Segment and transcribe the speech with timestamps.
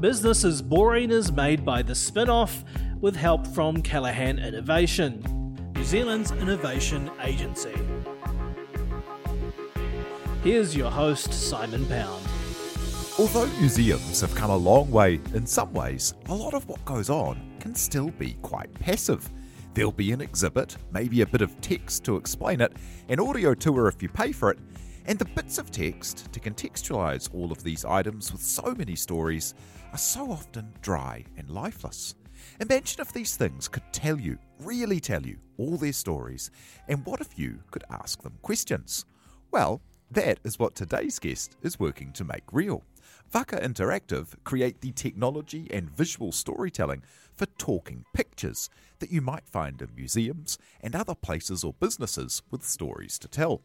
[0.00, 2.64] Business is Boring is made by the Spinoff
[3.00, 5.22] with help from Callaghan Innovation,
[5.74, 7.72] New Zealand's innovation agency.
[10.44, 12.22] Here's your host, Simon Pound.
[13.18, 17.08] Although museums have come a long way, in some ways, a lot of what goes
[17.08, 19.30] on can still be quite passive.
[19.72, 22.74] There'll be an exhibit, maybe a bit of text to explain it,
[23.08, 24.58] an audio tour if you pay for it,
[25.06, 29.54] and the bits of text to contextualise all of these items with so many stories
[29.92, 32.14] are so often dry and lifeless.
[32.60, 36.50] Imagine if these things could tell you, really tell you, all their stories,
[36.88, 39.04] and what if you could ask them questions?
[39.50, 42.82] Well, that is what today's guest is working to make real.
[43.30, 47.02] Vaka Interactive create the technology and visual storytelling
[47.34, 48.70] for talking pictures
[49.00, 53.62] that you might find in museums and other places or businesses with stories to tell.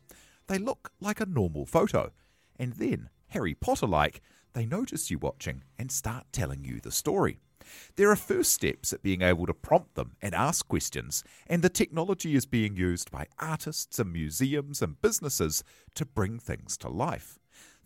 [0.51, 2.11] They look like a normal photo,
[2.59, 4.19] and then, Harry Potter like,
[4.51, 7.39] they notice you watching and start telling you the story.
[7.95, 11.69] There are first steps at being able to prompt them and ask questions, and the
[11.69, 15.63] technology is being used by artists and museums and businesses
[15.95, 17.39] to bring things to life.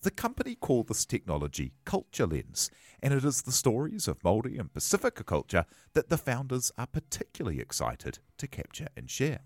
[0.06, 2.70] The company call this technology Culture Lens,
[3.02, 7.60] and it is the stories of Māori and Pacifica culture that the founders are particularly
[7.60, 9.40] excited to capture and share.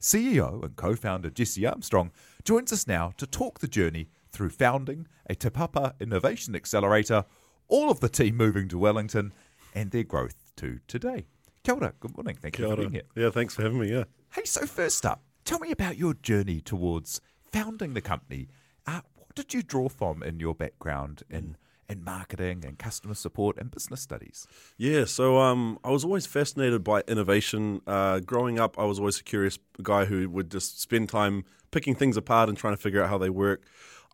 [0.00, 2.12] CEO and co founder Jesse Armstrong
[2.44, 7.24] joins us now to talk the journey through founding a Te Papa Innovation Accelerator,
[7.66, 9.32] all of the team moving to Wellington,
[9.74, 11.26] and their growth to today.
[11.64, 12.38] Kia ora, good morning.
[12.40, 13.02] Thank Kia you for being here.
[13.16, 13.90] Yeah, thanks for having me.
[13.90, 14.04] Yeah.
[14.32, 17.20] Hey, so first up, tell me about your journey towards
[17.50, 18.46] founding the company.
[18.86, 19.00] Uh,
[19.34, 21.56] what did you draw from in your background in,
[21.88, 24.46] in marketing and customer support and business studies?
[24.76, 27.80] Yeah, so um, I was always fascinated by innovation.
[27.84, 31.96] Uh, growing up, I was always a curious guy who would just spend time picking
[31.96, 33.64] things apart and trying to figure out how they work.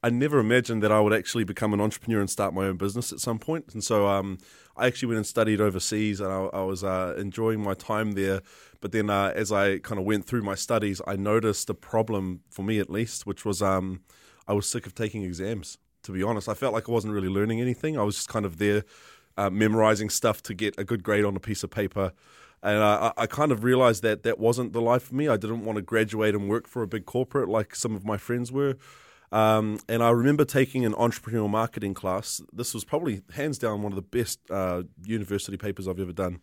[0.02, 3.12] I never imagined that I would actually become an entrepreneur and start my own business
[3.12, 3.74] at some point.
[3.74, 4.38] And so um,
[4.74, 8.40] I actually went and studied overseas and I, I was uh, enjoying my time there.
[8.80, 12.40] But then uh, as I kind of went through my studies, I noticed a problem,
[12.48, 14.00] for me at least, which was um,
[14.50, 16.48] I was sick of taking exams, to be honest.
[16.48, 17.96] I felt like I wasn't really learning anything.
[17.96, 18.82] I was just kind of there
[19.36, 22.12] uh, memorizing stuff to get a good grade on a piece of paper.
[22.60, 25.28] And I, I kind of realized that that wasn't the life for me.
[25.28, 28.16] I didn't want to graduate and work for a big corporate like some of my
[28.16, 28.76] friends were.
[29.30, 32.42] Um, and I remember taking an entrepreneurial marketing class.
[32.52, 36.40] This was probably hands down one of the best uh, university papers I've ever done.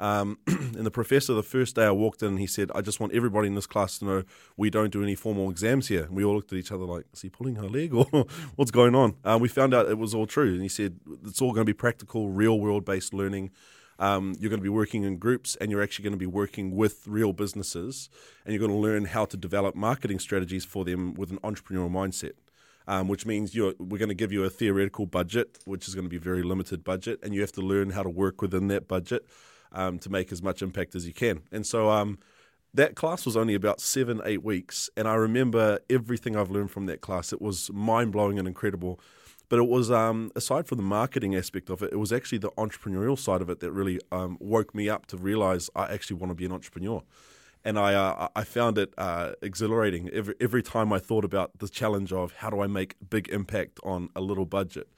[0.00, 3.14] Um, and the professor, the first day I walked in, he said, I just want
[3.14, 4.22] everybody in this class to know
[4.56, 6.04] we don't do any formal exams here.
[6.04, 8.06] And we all looked at each other like, is he pulling her leg or
[8.56, 9.16] what's going on?
[9.24, 10.52] Um, we found out it was all true.
[10.52, 13.50] And he said, it's all going to be practical, real world based learning.
[13.98, 16.74] Um, you're going to be working in groups and you're actually going to be working
[16.74, 18.08] with real businesses
[18.44, 21.90] and you're going to learn how to develop marketing strategies for them with an entrepreneurial
[21.90, 22.32] mindset.
[22.86, 26.10] Um, which means we're going to give you a theoretical budget, which is going to
[26.10, 28.86] be a very limited budget, and you have to learn how to work within that
[28.86, 29.24] budget
[29.74, 31.42] um, to make as much impact as you can.
[31.52, 32.18] And so um,
[32.72, 36.86] that class was only about seven, eight weeks, and I remember everything I've learned from
[36.86, 37.32] that class.
[37.32, 39.00] It was mind blowing and incredible.
[39.48, 42.50] But it was um, aside from the marketing aspect of it, it was actually the
[42.52, 46.30] entrepreneurial side of it that really um, woke me up to realize I actually want
[46.30, 47.02] to be an entrepreneur.
[47.62, 51.68] And I uh, I found it uh, exhilarating every every time I thought about the
[51.68, 54.88] challenge of how do I make big impact on a little budget.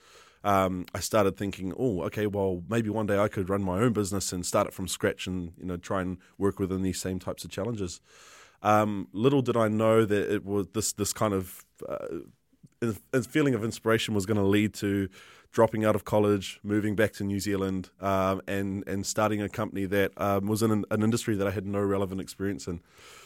[0.44, 3.92] Um, I started thinking, oh, okay, well, maybe one day I could run my own
[3.92, 7.18] business and start it from scratch, and you know, try and work within these same
[7.18, 8.00] types of challenges.
[8.62, 12.06] Um, little did I know that it was this this kind of uh,
[13.28, 15.08] feeling of inspiration was going to lead to
[15.52, 19.86] dropping out of college, moving back to New Zealand, um, and and starting a company
[19.86, 22.80] that um, was in an, an, industry that I had no relevant experience in.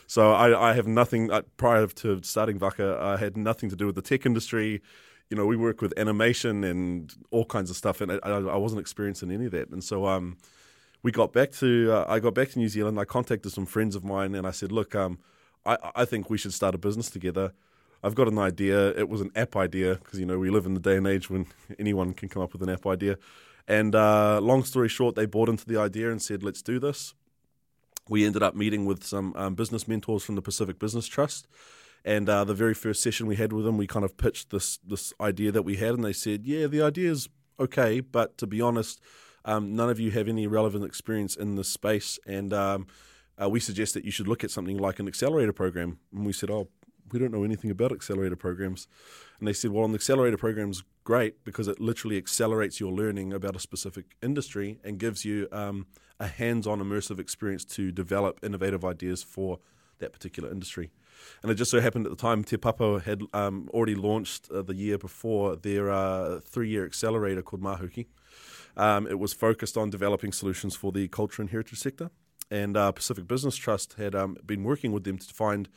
[0.06, 2.98] So I, I have nothing uh, prior to starting Vaka.
[3.00, 4.82] I had nothing to do with the tech industry.
[5.30, 8.80] You know, we work with animation and all kinds of stuff, and I, I wasn't
[8.80, 9.70] experiencing any of that.
[9.70, 10.36] And so um,
[11.02, 12.98] we got back to uh, I got back to New Zealand.
[12.98, 15.20] I contacted some friends of mine, and I said, look, um,
[15.64, 17.52] I, I think we should start a business together.
[18.02, 18.88] I've got an idea.
[18.90, 21.30] It was an app idea because you know we live in the day and age
[21.30, 21.46] when
[21.78, 23.16] anyone can come up with an app idea.
[23.68, 27.14] And uh, long story short, they bought into the idea and said, "Let's do this."
[28.08, 31.46] We ended up meeting with some um, business mentors from the Pacific Business Trust,
[32.04, 34.78] and uh, the very first session we had with them, we kind of pitched this
[34.78, 38.46] this idea that we had, and they said, "Yeah, the idea is okay, but to
[38.46, 39.00] be honest,
[39.44, 42.86] um, none of you have any relevant experience in this space, and um,
[43.40, 46.32] uh, we suggest that you should look at something like an accelerator program." And we
[46.32, 46.68] said, "Oh,
[47.12, 48.86] we don't know anything about accelerator programs.
[49.38, 53.32] And they said, well, an accelerator program is great because it literally accelerates your learning
[53.32, 55.86] about a specific industry and gives you um,
[56.18, 59.58] a hands on immersive experience to develop innovative ideas for
[59.98, 60.90] that particular industry.
[61.42, 64.62] And it just so happened at the time, Te Papa had um, already launched uh,
[64.62, 68.06] the year before their uh, three year accelerator called Mahuki.
[68.76, 72.10] Um, it was focused on developing solutions for the culture and heritage sector.
[72.50, 75.68] And uh, Pacific Business Trust had um, been working with them to find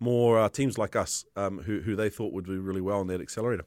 [0.00, 3.06] more uh, teams like us um, who, who they thought would do really well in
[3.08, 3.64] that accelerator.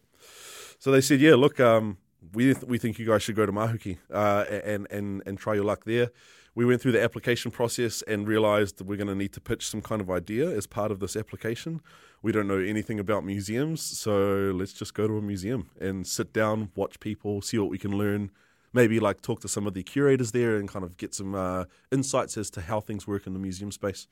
[0.80, 1.98] So they said, yeah, look, um,
[2.34, 5.54] we, th- we think you guys should go to Mahuki uh, and, and, and try
[5.54, 6.12] your luck there.
[6.56, 9.68] We went through the application process and realized that we're going to need to pitch
[9.68, 11.82] some kind of idea as part of this application.
[12.22, 16.32] We don't know anything about museums, so let's just go to a museum and sit
[16.32, 18.32] down, watch people, see what we can learn.
[18.72, 21.66] Maybe like talk to some of the curators there and kind of get some uh,
[21.92, 24.08] insights as to how things work in the museum space.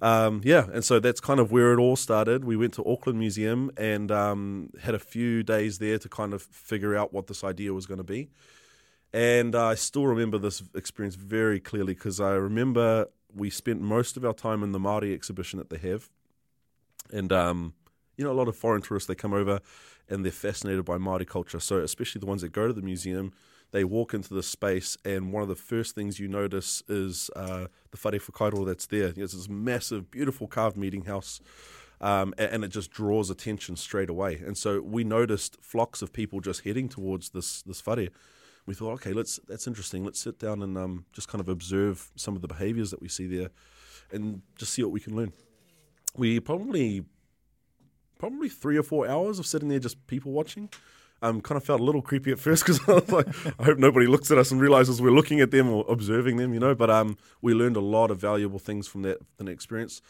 [0.00, 2.44] Um, yeah, and so that's kind of where it all started.
[2.44, 6.42] We went to Auckland Museum and um, had a few days there to kind of
[6.42, 8.30] figure out what this idea was going to be.
[9.12, 14.24] And I still remember this experience very clearly because I remember we spent most of
[14.24, 16.08] our time in the Maori exhibition that they have,
[17.12, 17.74] and um,
[18.16, 19.60] you know a lot of foreign tourists they come over
[20.08, 21.60] and they're fascinated by Maori culture.
[21.60, 23.32] So especially the ones that go to the museum,
[23.70, 27.66] they walk into the space, and one of the first things you notice is uh,
[27.90, 29.12] the whare whakairo that's there.
[29.16, 31.40] It's this massive, beautiful carved meeting house.
[32.00, 34.42] Um, and it just draws attention straight away.
[34.44, 38.08] And so we noticed flocks of people just heading towards this this whare.
[38.66, 40.04] We thought, okay, let's that's interesting.
[40.04, 43.08] Let's sit down and um, just kind of observe some of the behaviours that we
[43.08, 43.50] see there,
[44.12, 45.32] and just see what we can learn.
[46.16, 47.04] We probably
[48.18, 50.68] probably three or four hours of sitting there just people watching
[51.22, 53.28] um, kind of felt a little creepy at first because I was like,
[53.58, 56.52] I hope nobody looks at us and realizes we're looking at them or observing them,
[56.52, 56.74] you know.
[56.74, 60.02] But um, we learned a lot of valuable things from that, that experience.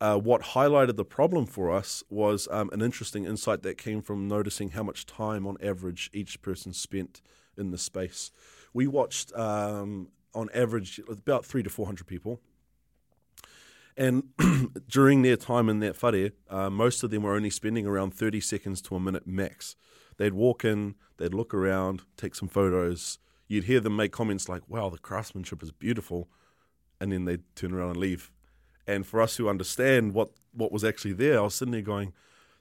[0.00, 4.26] Uh, what highlighted the problem for us was um, an interesting insight that came from
[4.26, 7.22] noticing how much time on average each person spent
[7.56, 8.30] in the space.
[8.72, 12.40] We watched um, on average about three to 400 people.
[13.96, 14.24] And
[14.88, 18.40] during their time in that whare, uh, most of them were only spending around 30
[18.40, 19.76] seconds to a minute max.
[20.16, 23.18] They'd walk in, they'd look around, take some photos.
[23.48, 26.28] You'd hear them make comments like, wow, the craftsmanship is beautiful.
[27.00, 28.30] And then they'd turn around and leave.
[28.86, 32.12] And for us who understand what, what was actually there, I was sitting there going,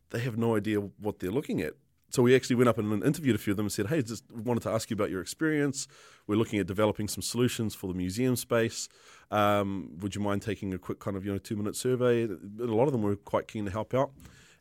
[0.09, 1.73] they have no idea what they're looking at.
[2.11, 4.29] So we actually went up and interviewed a few of them and said, hey, just
[4.31, 5.87] wanted to ask you about your experience.
[6.27, 8.89] We're looking at developing some solutions for the museum space.
[9.31, 12.25] Um, would you mind taking a quick kind of, you know, two minute survey?
[12.25, 14.11] A lot of them were quite keen to help out.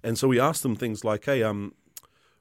[0.02, 1.74] And so we asked them things like, hey, um,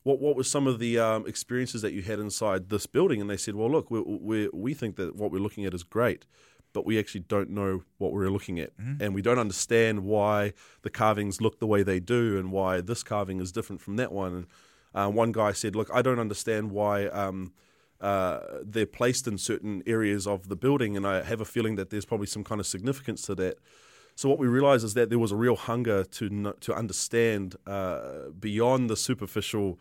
[0.04, 3.20] what what were some of the um, experiences that you had inside this building?
[3.20, 5.84] And they said, well, look, we we we think that what we're looking at is
[5.84, 6.26] great,
[6.72, 9.02] but we actually don't know what we're looking at, mm-hmm.
[9.04, 13.04] and we don't understand why the carvings look the way they do, and why this
[13.04, 14.34] carving is different from that one.
[14.34, 14.48] And
[15.00, 17.08] uh, one guy said, look, I don't understand why.
[17.08, 17.54] Um,
[18.02, 21.90] uh, they're placed in certain areas of the building, and I have a feeling that
[21.90, 23.58] there's probably some kind of significance to that.
[24.16, 28.30] So what we realized is that there was a real hunger to to understand uh,
[28.48, 29.80] beyond the superficial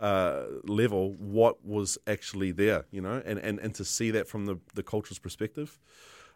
[0.00, 4.46] uh, level what was actually there, you know, and, and, and to see that from
[4.46, 5.78] the, the culture's perspective.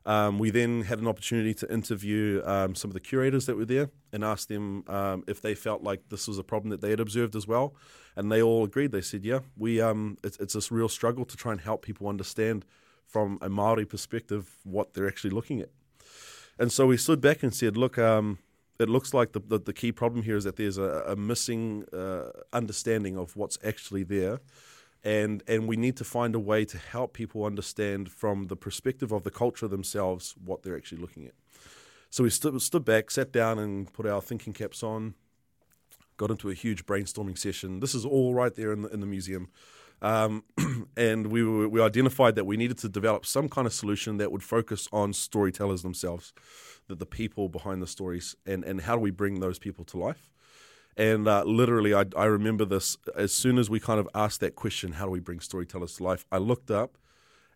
[0.07, 3.65] Um, we then had an opportunity to interview um, some of the curators that were
[3.65, 6.91] there and ask them um, if they felt like this was a problem that they
[6.91, 7.75] had observed as well.
[8.17, 8.93] And they all agreed.
[8.93, 12.09] They said, yeah, we um, it's, it's this real struggle to try and help people
[12.09, 12.65] understand
[13.07, 15.71] from a Maori perspective what they're actually looking at.
[16.59, 18.39] And so we stood back and said, look, um,
[18.79, 21.85] it looks like the, the, the, key problem here is that there's a, a missing
[21.93, 24.41] uh, understanding of what's actually there.
[25.03, 29.13] And, and we need to find a way to help people understand from the perspective
[29.13, 31.35] of the culture themselves what they're actually looking at.
[32.09, 35.15] So we stood, stood back, sat down, and put our thinking caps on,
[36.17, 37.81] got into a huge brainstorming session.
[37.81, 39.49] This is all right there in the, in the museum.
[40.03, 40.45] Um,
[40.97, 44.31] and we, were, we identified that we needed to develop some kind of solution that
[44.31, 46.33] would focus on storytellers themselves
[46.89, 49.99] that the people behind the stories and, and how do we bring those people to
[49.99, 50.31] life.
[50.97, 54.55] And uh, literally, I, I remember this as soon as we kind of asked that
[54.55, 56.25] question, how do we bring storytellers to life?
[56.31, 56.99] I looked up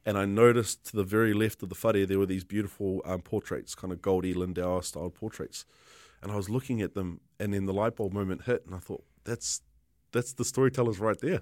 [0.05, 3.21] and I noticed to the very left of the whare there were these beautiful um,
[3.21, 5.67] portraits, kind of Goldie Lindauer style portraits.
[6.23, 8.79] And I was looking at them, and then the light bulb moment hit, and I
[8.79, 9.63] thought, that's
[10.13, 11.41] that's the storytellers right there.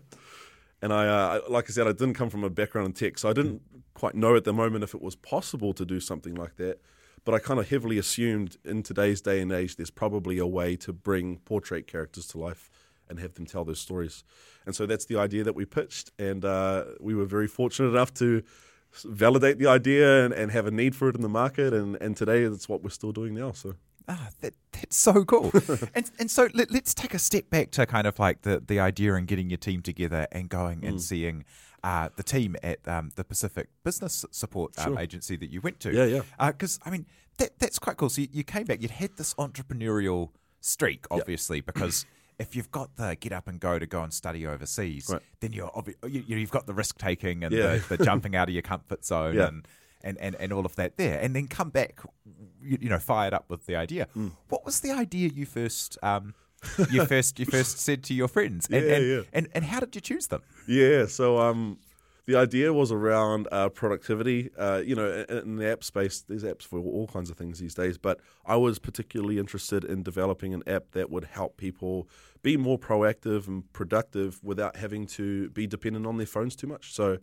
[0.82, 3.28] And I, uh, like I said, I didn't come from a background in tech, so
[3.28, 3.62] I didn't
[3.94, 6.80] quite know at the moment if it was possible to do something like that.
[7.24, 10.76] But I kind of heavily assumed in today's day and age, there's probably a way
[10.76, 12.70] to bring portrait characters to life
[13.08, 14.22] and have them tell those stories.
[14.66, 18.12] And so that's the idea that we pitched, and uh, we were very fortunate enough
[18.14, 18.42] to
[19.04, 21.72] validate the idea and, and have a need for it in the market.
[21.72, 23.52] And, and today, that's what we're still doing now.
[23.52, 23.74] So
[24.08, 25.50] Ah, that, that's so cool.
[25.94, 28.78] and and so let, us take a step back to kind of like the, the
[28.78, 30.88] idea and getting your team together and going mm.
[30.88, 31.44] and seeing
[31.82, 35.00] uh, the team at um, the Pacific Business Support um, sure.
[35.00, 35.92] Agency that you went to.
[35.92, 36.50] Yeah, yeah.
[36.50, 37.06] Because, uh, I mean,
[37.38, 38.08] that, that's quite cool.
[38.08, 41.66] So you, you, came back, you'd had this entrepreneurial streak, obviously, yep.
[41.66, 42.06] because
[42.38, 45.22] if you've got the get up and go to go and study overseas, right.
[45.40, 45.94] then you're obvi-
[46.28, 47.76] you, have got the risk taking and yeah.
[47.76, 49.48] the, the, jumping out of your comfort zone yeah.
[49.48, 49.68] and
[50.06, 52.00] and, and, and all of that there, and then come back,
[52.62, 54.06] you, you know, fired up with the idea.
[54.16, 54.32] Mm.
[54.48, 56.34] What was the idea you first um,
[56.90, 59.20] you first you first said to your friends, and, yeah, and, yeah.
[59.32, 60.42] and, and how did you choose them?
[60.66, 61.78] Yeah, so um,
[62.26, 64.50] the idea was around uh, productivity.
[64.58, 67.58] Uh, you know, in, in, the app space, there's apps for all kinds of things
[67.58, 67.98] these days.
[67.98, 72.08] But I was particularly interested in developing an app that would help people
[72.42, 76.92] be more proactive and productive without having to be dependent on their phones too much.
[76.92, 77.18] So,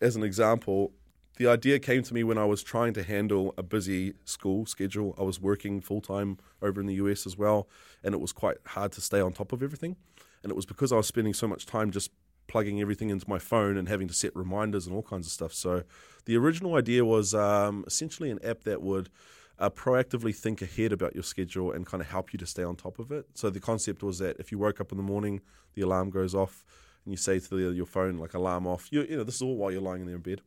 [0.00, 0.92] as an example,
[1.36, 5.14] the idea came to me when I was trying to handle a busy school schedule.
[5.18, 7.68] I was working full time over in the US as well,
[8.02, 9.96] and it was quite hard to stay on top of everything.
[10.42, 12.10] And it was because I was spending so much time just
[12.46, 15.52] plugging everything into my phone and having to set reminders and all kinds of stuff.
[15.52, 15.82] So
[16.24, 19.10] the original idea was um, essentially an app that would
[19.58, 22.76] uh, proactively think ahead about your schedule and kind of help you to stay on
[22.76, 23.26] top of it.
[23.34, 25.40] So the concept was that if you woke up in the morning,
[25.74, 26.64] the alarm goes off,
[27.04, 28.88] and you say to the, your phone like alarm off.
[28.90, 30.42] You, you know this is all while you're lying in there in bed.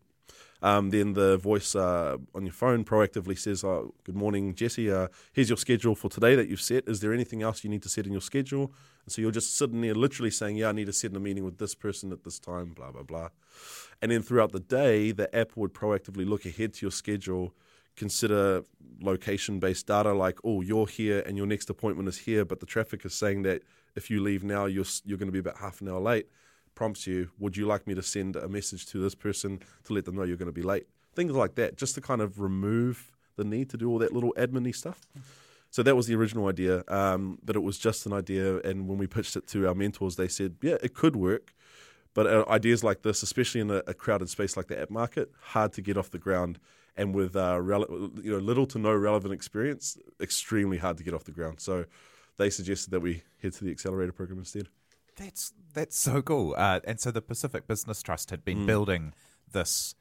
[0.61, 4.91] Um, then the voice uh, on your phone proactively says, oh, Good morning, Jesse.
[4.91, 6.87] Uh, here's your schedule for today that you've set.
[6.87, 8.73] Is there anything else you need to set in your schedule?
[9.05, 11.19] And so you're just sitting there literally saying, Yeah, I need to set in a
[11.19, 13.29] meeting with this person at this time, blah, blah, blah.
[14.01, 17.53] And then throughout the day, the app would proactively look ahead to your schedule,
[17.95, 18.63] consider
[19.01, 22.65] location based data like, Oh, you're here and your next appointment is here, but the
[22.65, 23.61] traffic is saying that
[23.95, 26.27] if you leave now, you're, you're going to be about half an hour late
[26.79, 30.05] prompts you, would you like me to send a message to this person to let
[30.05, 30.87] them know you're going to be late?
[31.13, 34.33] Things like that, just to kind of remove the need to do all that little
[34.37, 35.05] admin stuff.
[35.71, 38.59] So that was the original idea, um, but it was just an idea.
[38.61, 41.53] And when we pitched it to our mentors, they said, yeah, it could work.
[42.13, 45.31] But uh, ideas like this, especially in a, a, crowded space like the app market,
[45.41, 46.59] hard to get off the ground.
[46.95, 51.13] And with uh, rele- you know little to no relevant experience, extremely hard to get
[51.13, 51.59] off the ground.
[51.59, 51.85] So
[52.37, 54.69] they suggested that we head to the accelerator program instead.
[55.19, 56.55] That's that's so cool.
[56.57, 58.65] Uh, and so the Pacific Business Trust had been mm.
[58.65, 59.13] building
[59.51, 59.95] this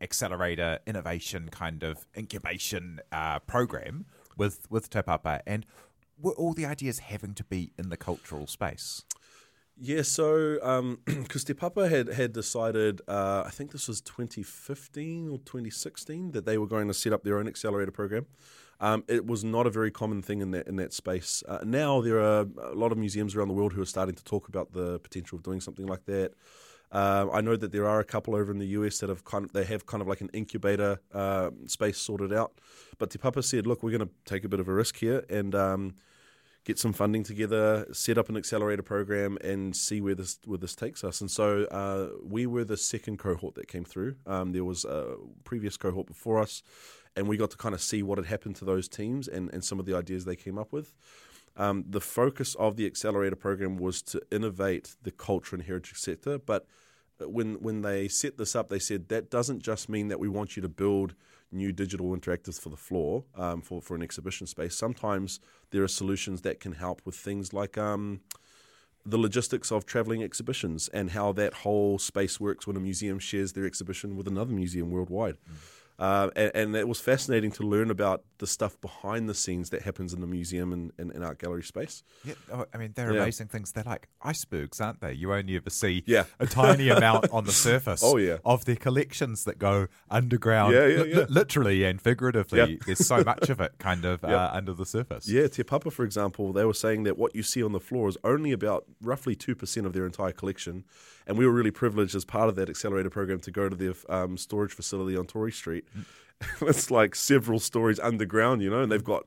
[0.00, 5.66] accelerator innovation kind of incubation uh, program with with Te Papa, and
[6.18, 9.04] were all the ideas having to be in the cultural space?
[9.76, 10.98] Yeah, so because um,
[11.46, 16.56] Te Papa had had decided, uh, I think this was 2015 or 2016, that they
[16.56, 18.26] were going to set up their own accelerator program.
[18.82, 21.44] Um, it was not a very common thing in that in that space.
[21.48, 24.24] Uh, now there are a lot of museums around the world who are starting to
[24.24, 26.32] talk about the potential of doing something like that.
[26.90, 29.44] Uh, I know that there are a couple over in the US that have kind
[29.44, 32.58] of they have kind of like an incubator uh, space sorted out.
[32.98, 35.24] But Te Papa said, look, we're going to take a bit of a risk here
[35.30, 35.94] and um,
[36.64, 40.74] get some funding together, set up an accelerator program, and see where this where this
[40.74, 41.20] takes us.
[41.20, 44.16] And so uh, we were the second cohort that came through.
[44.26, 46.62] Um, there was a previous cohort before us
[47.16, 49.64] and we got to kind of see what had happened to those teams and, and
[49.64, 50.94] some of the ideas they came up with.
[51.56, 56.38] Um, the focus of the accelerator program was to innovate the culture and heritage sector,
[56.38, 56.66] but
[57.20, 60.56] when when they set this up, they said that doesn't just mean that we want
[60.56, 61.14] you to build
[61.50, 64.74] new digital interactives for the floor um, for for an exhibition space.
[64.74, 65.40] Sometimes
[65.70, 68.20] there are solutions that can help with things like um,
[69.04, 73.52] the logistics of traveling exhibitions and how that whole space works when a museum shares
[73.52, 75.34] their exhibition with another museum worldwide.
[75.34, 75.56] Mm.
[76.02, 79.82] Uh, and, and, it was fascinating to learn about the stuff behind the scenes that
[79.82, 82.02] happens in the museum and, and, and art gallery space.
[82.24, 83.22] Yeah, oh, I mean, they're yeah.
[83.22, 83.70] amazing things.
[83.70, 85.12] They're like icebergs, aren't they?
[85.12, 86.24] You only ever see yeah.
[86.40, 88.38] a tiny amount on the surface oh, yeah.
[88.44, 91.24] of their collections that go underground, yeah, yeah, yeah.
[91.28, 92.80] literally and figuratively.
[92.84, 95.28] There's so much of it kind of uh, under the surface.
[95.28, 98.08] Yeah, Te Papa, for example, they were saying that what you see on the floor
[98.08, 100.82] is only about roughly 2% of their entire collection
[101.26, 103.96] and we were really privileged as part of that accelerator program to go to the
[104.08, 105.84] um, storage facility on Tory Street.
[105.96, 106.04] Mm.
[106.68, 109.26] it's like several stories underground, you know, and they've got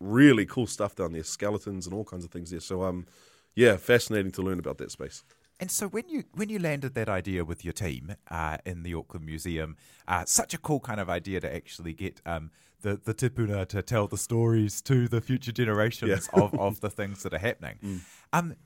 [0.00, 2.60] really cool stuff down there, skeletons and all kinds of things there.
[2.60, 3.06] So um,
[3.54, 5.24] yeah, fascinating to learn about that space.
[5.58, 8.92] And so when you when you landed that idea with your team uh, in the
[8.94, 9.76] Auckland Museum,
[10.06, 12.50] uh, such a cool kind of idea to actually get um,
[12.82, 16.42] the the tipuna to tell the stories to the future generations yeah.
[16.42, 17.78] of, of the things that are happening.
[17.86, 18.00] Mm.
[18.32, 18.56] Um,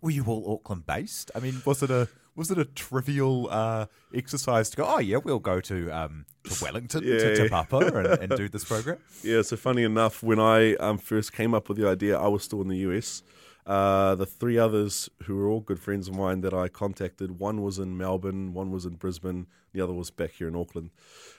[0.00, 1.30] were you all Auckland based?
[1.34, 4.84] I mean, was it a was it a trivial uh, exercise to go?
[4.86, 7.18] Oh yeah, we'll go to um, to Wellington yeah.
[7.18, 8.98] to Te Papa and, and, do this program.
[9.22, 9.42] Yeah.
[9.42, 12.60] So funny enough, when I um, first came up with the idea, I was still
[12.60, 13.22] in the US.
[13.66, 17.62] Uh, the three others who were all good friends of mine that I contacted, one
[17.62, 20.90] was in Melbourne, one was in Brisbane, the other was back here in Auckland.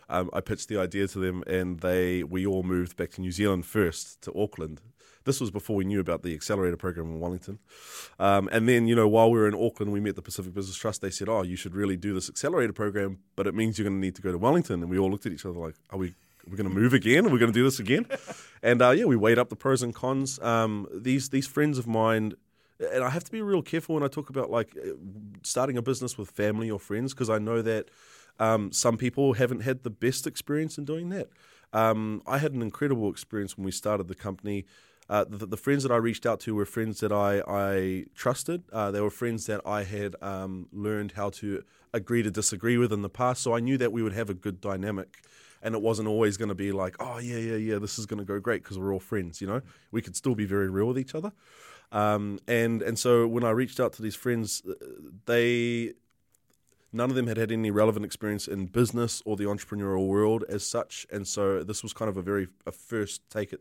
[0.10, 3.32] Um, I pitched the idea to them, and they we all moved back to New
[3.32, 4.82] Zealand first to Auckland.
[5.24, 7.58] This was before we knew about the accelerator program in Wellington.
[8.20, 10.78] Um, and then, you know, while we were in Auckland, we met the Pacific Business
[10.78, 11.02] Trust.
[11.02, 14.00] They said, "Oh, you should really do this accelerator program, but it means you're going
[14.00, 15.98] to need to go to Wellington." And we all looked at each other like, "Are
[15.98, 16.14] we
[16.50, 17.26] we're going to move again.
[17.26, 18.06] We're going to do this again.
[18.62, 20.40] And uh, yeah, we weighed up the pros and cons.
[20.40, 22.34] Um, these these friends of mine,
[22.80, 24.92] and I have to be real careful when I talk about like uh,
[25.44, 27.90] starting a business with family or friends because I know that
[28.40, 31.30] um, some people haven't had the best experience in doing that.
[31.74, 34.66] Um, I had an incredible experience when we started the company.
[35.08, 38.64] Uh, the, the, friends that I reached out to were friends that I, I trusted.
[38.74, 42.92] Uh, they were friends that I had um, learned how to agree to disagree with
[42.92, 43.44] in the past.
[43.44, 45.24] So I knew that we would have a good dynamic
[45.66, 48.20] and it wasn't always going to be like, oh yeah, yeah, yeah, this is going
[48.20, 49.42] to go great because we're all friends.
[49.42, 51.34] You know, we could still be very real with each other.
[51.92, 54.74] Um, and and so when I reached out to these friends, uh,
[55.26, 55.94] they
[56.94, 60.64] none of them had had any relevant experience in business or the entrepreneurial world as
[60.66, 63.60] such, and so this was kind of a very a first take at,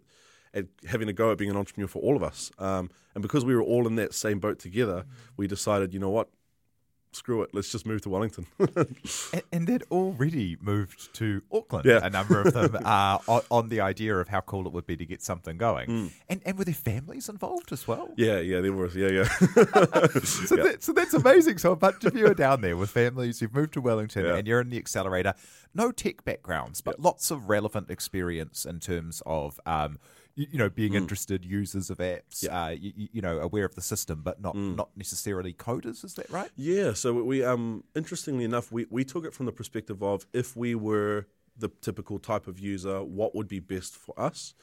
[0.52, 2.50] at having a go at being an entrepreneur for all of us.
[2.58, 5.06] Um, and because we were all in that same boat together,
[5.38, 6.28] we decided, you know what,
[7.14, 8.47] screw it, let's just move to Wellington.
[8.59, 12.00] and, and, they'd already moved to Auckland, yeah.
[12.02, 14.97] a number of them, uh, on, on, the idea of how cool it would be
[14.97, 15.88] to get something going.
[15.88, 16.11] Mm.
[16.28, 18.11] And, and were their families involved as well?
[18.16, 18.88] Yeah, yeah, they were.
[18.88, 19.25] Yeah, yeah.
[20.25, 20.62] so, yeah.
[20.64, 21.59] That, so that's amazing.
[21.59, 24.37] So a bunch of you are down there with families You've moved to Wellington yeah.
[24.37, 25.35] and you're in the accelerator.
[25.75, 29.61] No tech backgrounds, but lots of relevant experience in terms of.
[29.66, 29.99] Um,
[30.36, 30.97] you, know, being mm.
[30.97, 32.64] interested users of apps, yeah.
[32.64, 34.76] uh, you, you, know, aware of the system, but not mm.
[34.76, 36.04] not necessarily coders.
[36.04, 36.50] Is that right?
[36.56, 36.92] Yeah.
[36.92, 40.75] So we, um, interestingly enough, we we took it from the perspective of if we
[40.75, 44.54] were the typical type of user, what would be best for us.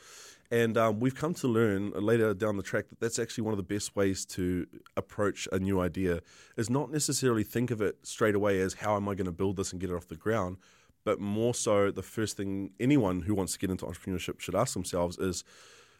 [0.52, 3.58] And um, we've come to learn later down the track that that's actually one of
[3.58, 6.20] the best ways to approach a new idea
[6.58, 9.56] is not necessarily think of it straight away as how am I going to build
[9.56, 10.58] this and get it off the ground,
[11.04, 14.74] but more so the first thing anyone who wants to get into entrepreneurship should ask
[14.74, 15.44] themselves is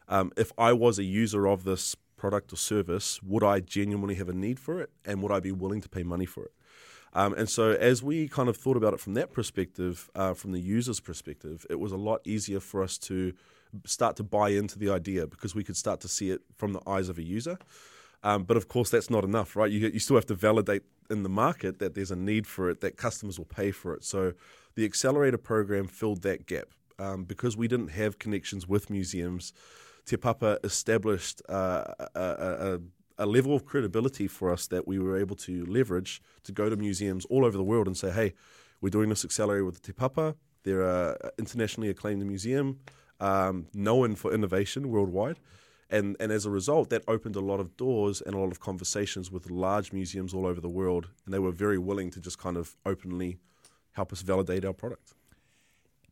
[0.08, 4.28] um, if I was a user of this product or service, would I genuinely have
[4.28, 6.52] a need for it and would I be willing to pay money for it?
[7.14, 10.52] Um, and so, as we kind of thought about it from that perspective, uh, from
[10.52, 13.34] the user's perspective, it was a lot easier for us to
[13.84, 16.80] start to buy into the idea because we could start to see it from the
[16.86, 17.58] eyes of a user.
[18.22, 19.70] Um, but of course, that's not enough, right?
[19.70, 22.80] You, you still have to validate in the market that there's a need for it,
[22.80, 24.04] that customers will pay for it.
[24.04, 24.32] So
[24.74, 29.52] the accelerator program filled that gap um, because we didn't have connections with museums.
[30.04, 32.80] Te Papa established uh, a, a,
[33.18, 36.76] a, level of credibility for us that we were able to leverage to go to
[36.76, 38.34] museums all over the world and say, hey,
[38.80, 40.34] we're doing this accelerator with Te Papa.
[40.64, 42.80] They're an internationally acclaimed museum,
[43.20, 45.38] um, known for innovation worldwide.
[45.88, 48.60] And, and as a result, that opened a lot of doors and a lot of
[48.60, 51.08] conversations with large museums all over the world.
[51.24, 53.38] And they were very willing to just kind of openly
[53.92, 55.14] help us validate our product.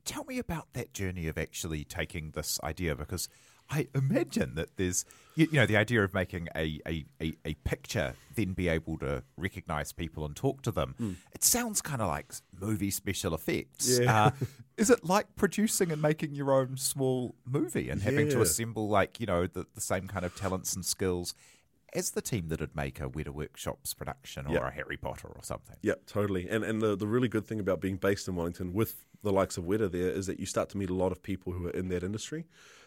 [0.04, 3.28] Tell me about that journey of actually taking this idea because
[3.70, 5.04] I imagine that there's,
[5.36, 8.98] you, you know, the idea of making a, a, a, a, picture, then be able
[8.98, 10.96] to recognize people and talk to them.
[11.00, 11.16] Mm.
[11.32, 14.00] It sounds kind of like movie special effects.
[14.00, 14.26] Yeah.
[14.26, 14.30] Uh,
[14.76, 18.34] is it like producing and making your own small movie and having yeah.
[18.34, 21.34] to assemble, like, you know, the, the same kind of talents and skills
[21.94, 24.62] as the team that would make a Weta Workshops production or yep.
[24.62, 25.76] a Harry Potter or something.
[25.82, 26.48] Yeah, totally.
[26.48, 29.56] And and the, the really good thing about being based in Wellington with the likes
[29.56, 31.70] of Weta there is that you start to meet a lot of people who are
[31.70, 32.46] in that industry.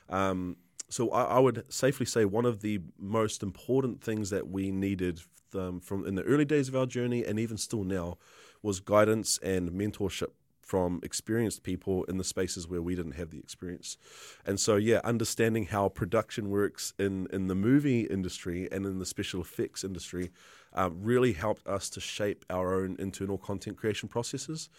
[0.10, 0.58] Um,
[0.90, 5.22] so I, I, would safely say one of the most important things that we needed
[5.56, 8.18] um, from in the early days of our journey and even still now
[8.62, 10.32] was guidance and mentorship
[10.64, 13.98] from experienced people in the spaces where we didn't have the experience.
[14.46, 19.06] And so, yeah, understanding how production works in, in the movie industry and in the
[19.06, 20.32] special effects industry
[20.76, 24.70] um, really helped us to shape our own internal content creation processes.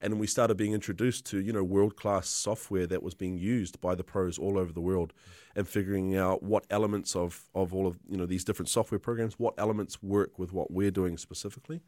[0.00, 3.80] And we started being introduced to, you know, world class software that was being used
[3.80, 5.12] by the pros all over the world
[5.54, 9.38] and figuring out what elements of, of all of, you know, these different software programs,
[9.38, 11.82] what elements work with what we're doing specifically.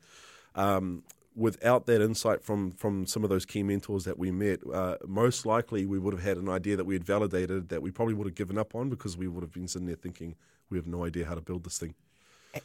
[0.54, 1.02] Um,
[1.36, 5.44] without that insight from from some of those key mentors that we met, uh, most
[5.44, 8.26] likely we would have had an idea that we had validated that we probably would
[8.26, 10.34] have given up on because we would have been sitting there thinking
[10.70, 11.94] we have no idea how to build this thing.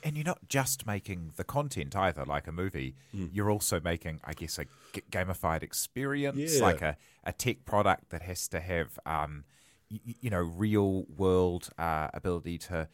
[0.05, 2.95] And you're not just making the content either, like a movie.
[3.13, 3.29] Mm.
[3.33, 4.65] You're also making, I guess, a
[5.11, 6.61] gamified experience, yeah.
[6.61, 9.43] like a, a tech product that has to have, um,
[9.89, 12.87] you, you know, real world uh, ability to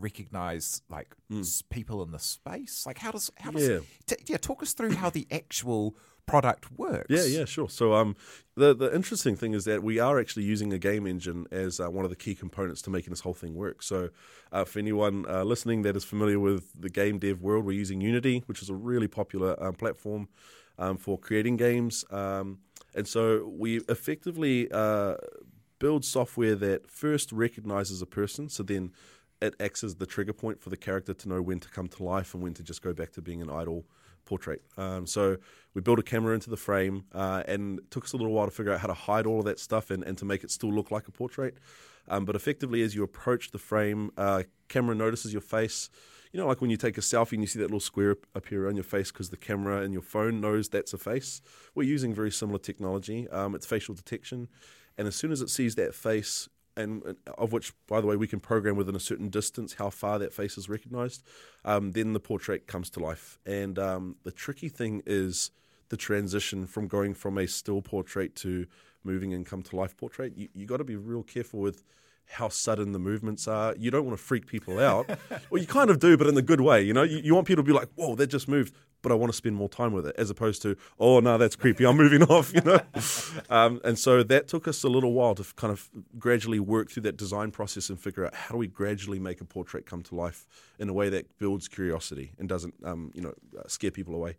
[0.00, 1.62] recognize like mm.
[1.70, 2.84] people in the space?
[2.86, 3.78] Like, how does how does yeah.
[4.06, 7.06] T- yeah talk us through how the actual product works?
[7.08, 7.68] Yeah, yeah, sure.
[7.68, 8.16] So, um,
[8.56, 11.90] the the interesting thing is that we are actually using a game engine as uh,
[11.90, 13.82] one of the key components to making this whole thing work.
[13.82, 14.10] So,
[14.52, 18.00] uh, for anyone uh, listening that is familiar with the game dev world, we're using
[18.00, 20.28] Unity, which is a really popular um, platform
[20.78, 22.04] um, for creating games.
[22.10, 22.58] Um,
[22.94, 25.16] and so, we effectively uh,
[25.78, 28.48] build software that first recognizes a person.
[28.48, 28.92] So then
[29.40, 32.02] it acts as the trigger point for the character to know when to come to
[32.02, 33.84] life and when to just go back to being an idle
[34.24, 34.62] portrait.
[34.76, 35.36] Um, so
[35.72, 38.46] we built a camera into the frame, uh, and it took us a little while
[38.46, 40.50] to figure out how to hide all of that stuff and, and to make it
[40.50, 41.56] still look like a portrait.
[42.08, 45.88] Um, but effectively, as you approach the frame, uh, camera notices your face.
[46.32, 48.68] You know, like when you take a selfie and you see that little square appear
[48.68, 51.40] on your face because the camera in your phone knows that's a face.
[51.74, 53.28] We're using very similar technology.
[53.30, 54.48] Um, it's facial detection,
[54.98, 58.26] and as soon as it sees that face, and of which, by the way, we
[58.26, 61.22] can program within a certain distance how far that face is recognized,
[61.64, 63.38] um, then the portrait comes to life.
[63.46, 65.50] And um, the tricky thing is
[65.88, 68.66] the transition from going from a still portrait to
[69.04, 70.36] moving and come to life portrait.
[70.36, 71.82] You, you got to be real careful with
[72.28, 73.74] how sudden the movements are.
[73.78, 75.08] You don't want to freak people out.
[75.50, 76.82] well, you kind of do, but in the good way.
[76.82, 79.14] You know, you, you want people to be like, "Whoa, that just moved," but I
[79.14, 81.84] want to spend more time with it, as opposed to, "Oh no, that's creepy.
[81.84, 82.80] I'm moving off." You know,
[83.50, 87.04] um, and so that took us a little while to kind of gradually work through
[87.04, 90.14] that design process and figure out how do we gradually make a portrait come to
[90.14, 90.46] life
[90.78, 94.36] in a way that builds curiosity and doesn't, um, you know, uh, scare people away.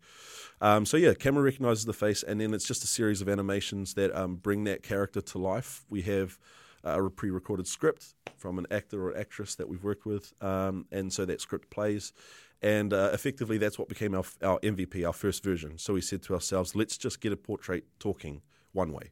[0.62, 3.94] Um, so yeah, camera recognizes the face, and then it's just a series of animations
[3.96, 5.86] that um, bring that character to life.
[5.90, 6.38] We have
[6.84, 11.26] a pre-recorded script from an actor or actress that we've worked with, um, and so
[11.26, 12.14] that script plays.
[12.62, 15.78] And uh, effectively, that's what became our, our MVP, our first version.
[15.78, 18.42] So we said to ourselves, let's just get a portrait talking
[18.72, 19.12] one way.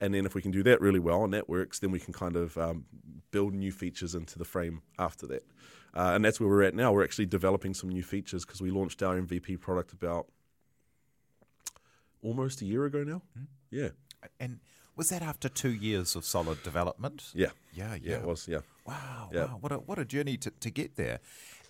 [0.00, 2.12] And then if we can do that really well and that works, then we can
[2.12, 2.86] kind of um,
[3.30, 5.44] build new features into the frame after that.
[5.94, 6.92] Uh, and that's where we're at now.
[6.92, 10.26] We're actually developing some new features because we launched our MVP product about
[12.22, 13.22] almost a year ago now.
[13.38, 13.46] Mm.
[13.70, 13.88] Yeah.
[14.40, 14.58] And
[14.96, 17.30] was that after two years of solid development?
[17.34, 17.48] Yeah.
[17.72, 18.12] Yeah, yeah.
[18.12, 18.60] Yeah, it was, yeah.
[18.84, 19.44] Wow, yeah.
[19.44, 19.58] wow.
[19.60, 21.20] What a, what a journey to, to get there.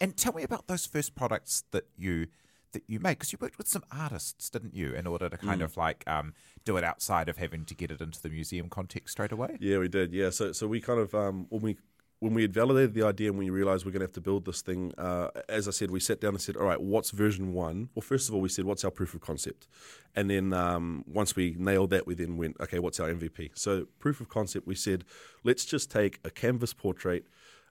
[0.01, 2.27] And tell me about those first products that you
[2.73, 5.61] that you made because you worked with some artists, didn't you, in order to kind
[5.61, 5.65] mm.
[5.65, 6.33] of like um,
[6.65, 9.59] do it outside of having to get it into the museum context straight away?
[9.61, 10.13] Yeah, we did.
[10.13, 11.77] Yeah, so so we kind of um, when we
[12.23, 14.45] when we had validated the idea and we realized we're going to have to build
[14.45, 17.53] this thing, uh, as I said, we sat down and said, all right, what's version
[17.53, 17.89] one?
[17.97, 19.67] Well, first of all, we said, what's our proof of concept?
[20.15, 23.51] And then um, once we nailed that, we then went, okay, what's our MVP?
[23.55, 25.05] So, proof of concept, we said,
[25.43, 27.27] let's just take a canvas portrait,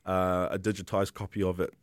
[0.06, 1.74] uh, a digitized copy of it,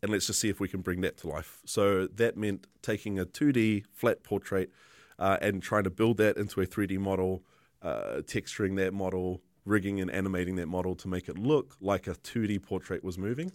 [0.00, 1.58] and let's just see if we can bring that to life.
[1.64, 4.70] So, that meant taking a 2D flat portrait
[5.18, 7.42] uh, and trying to build that into a 3D model,
[7.82, 12.12] uh, texturing that model, rigging and animating that model to make it look like a
[12.14, 13.52] 2D portrait was moving,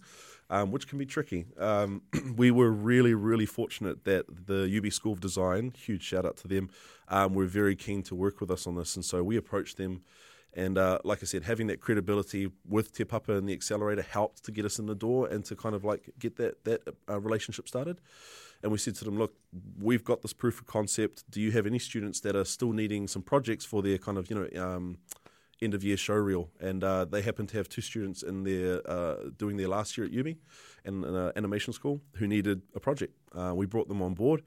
[0.50, 1.46] um, which can be tricky.
[1.58, 2.02] Um,
[2.36, 6.48] we were really, really fortunate that the Yoobee School of Design, huge shout out to
[6.48, 6.70] them,
[7.08, 8.94] um, were very keen to work with us on this.
[8.94, 10.02] And so we approached them.
[10.54, 14.44] And uh, like I said, having that credibility with Te Papa and the accelerator helped
[14.44, 17.18] to get us in the door and to kind of like get that that uh,
[17.18, 18.00] relationship started.
[18.62, 19.34] And we said to them, look,
[19.80, 21.24] we've got this proof of concept.
[21.30, 24.30] Do you have any students that are still needing some projects for their kind of
[24.30, 24.98] you know um,
[25.62, 28.80] end of year show reel, and uh, they happened to have two students in their
[28.90, 30.36] uh, doing their last year at Yoobee
[30.84, 33.14] in an animation school who needed a project.
[33.34, 34.42] Uh, we brought them on board,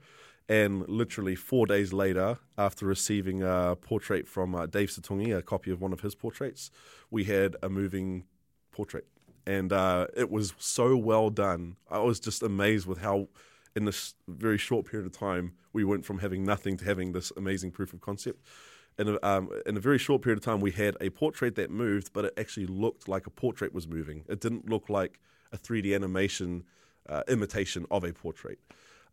[0.50, 5.72] and literally four days later, after receiving a portrait from uh, Dave Satungi, a copy
[5.72, 6.70] of one of his portraits,
[7.10, 8.26] we had a moving
[8.72, 9.08] portrait,
[9.48, 11.78] and uh, it was so well done.
[11.90, 13.30] I was just amazed with how.
[13.78, 17.34] In this very short period of time, we went from having nothing to having this
[17.36, 18.40] amazing proof of concept
[18.98, 21.70] in a, um, in a very short period of time, we had a portrait that
[21.70, 24.24] moved, but it actually looked like a portrait was moving.
[24.28, 25.20] It didn't look like
[25.52, 26.64] a 3D animation
[27.08, 28.60] uh, imitation of a portrait.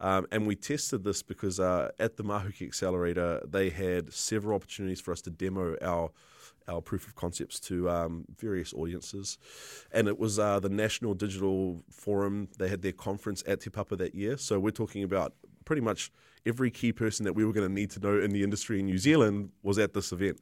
[0.00, 5.00] Um, and we tested this because uh, at the Mahuki Accelerator, they had several opportunities
[5.00, 6.10] for us to demo our
[6.68, 9.36] our proof of concepts to um, various audiences.
[9.90, 12.48] And it was uh, the National Digital Forum.
[12.56, 14.36] They had their conference at Te Papa that year.
[14.36, 15.34] So we're talking about
[15.72, 16.12] pretty much
[16.44, 18.86] every key person that we were going to need to know in the industry in
[18.86, 20.38] New Zealand was at this event.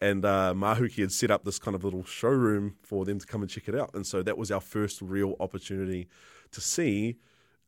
[0.00, 3.42] And uh, Mahuki had set up this kind of little showroom for them to come
[3.42, 3.90] and check it out.
[3.94, 6.06] And so that was our first real opportunity
[6.52, 7.16] to see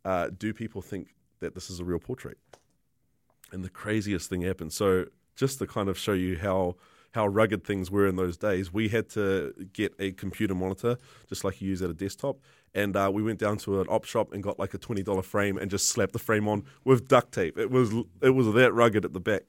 [0.05, 2.39] uh, do people think that this is a real portrait?
[3.53, 4.73] and the craziest thing happened.
[4.73, 6.77] So just to kind of show you how
[7.13, 10.97] how rugged things were in those days, we had to get a computer monitor,
[11.29, 12.39] just like you use at a desktop.
[12.75, 15.23] And uh, we went down to an op shop and got like a twenty dollar
[15.23, 17.59] frame and just slapped the frame on with duct tape.
[17.59, 19.43] It was it was that rugged at the back.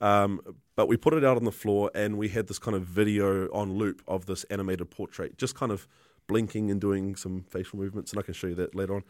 [0.00, 0.40] Um,
[0.76, 3.46] but we put it out on the floor and we had this kind of video
[3.52, 5.86] on loop of this animated portrait, just kind of
[6.26, 8.12] blinking and doing some facial movements.
[8.12, 9.04] And I can show you that later on.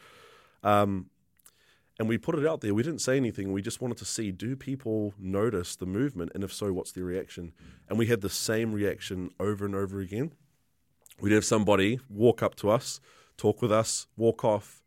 [0.62, 1.07] Um,
[1.98, 2.74] and we put it out there.
[2.74, 3.53] We didn't say anything.
[3.53, 7.05] We just wanted to see do people notice the movement, and if so, what's their
[7.05, 7.53] reaction?
[7.88, 10.33] And we had the same reaction over and over again.
[11.20, 13.00] We'd have somebody walk up to us,
[13.37, 14.83] talk with us, walk off,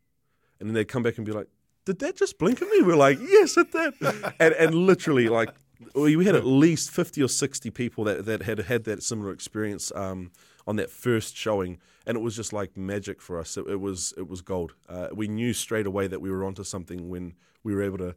[0.58, 1.48] and then they'd come back and be like,
[1.84, 3.94] "Did that just blink at me?" We're like, "Yes, it did,"
[4.40, 5.50] and and literally like
[5.94, 9.92] we had at least fifty or sixty people that that had had that similar experience.
[9.94, 10.30] Um,
[10.68, 13.56] on that first showing, and it was just like magic for us.
[13.56, 14.74] It, it was it was gold.
[14.86, 17.32] Uh, we knew straight away that we were onto something when
[17.64, 18.14] we were able to,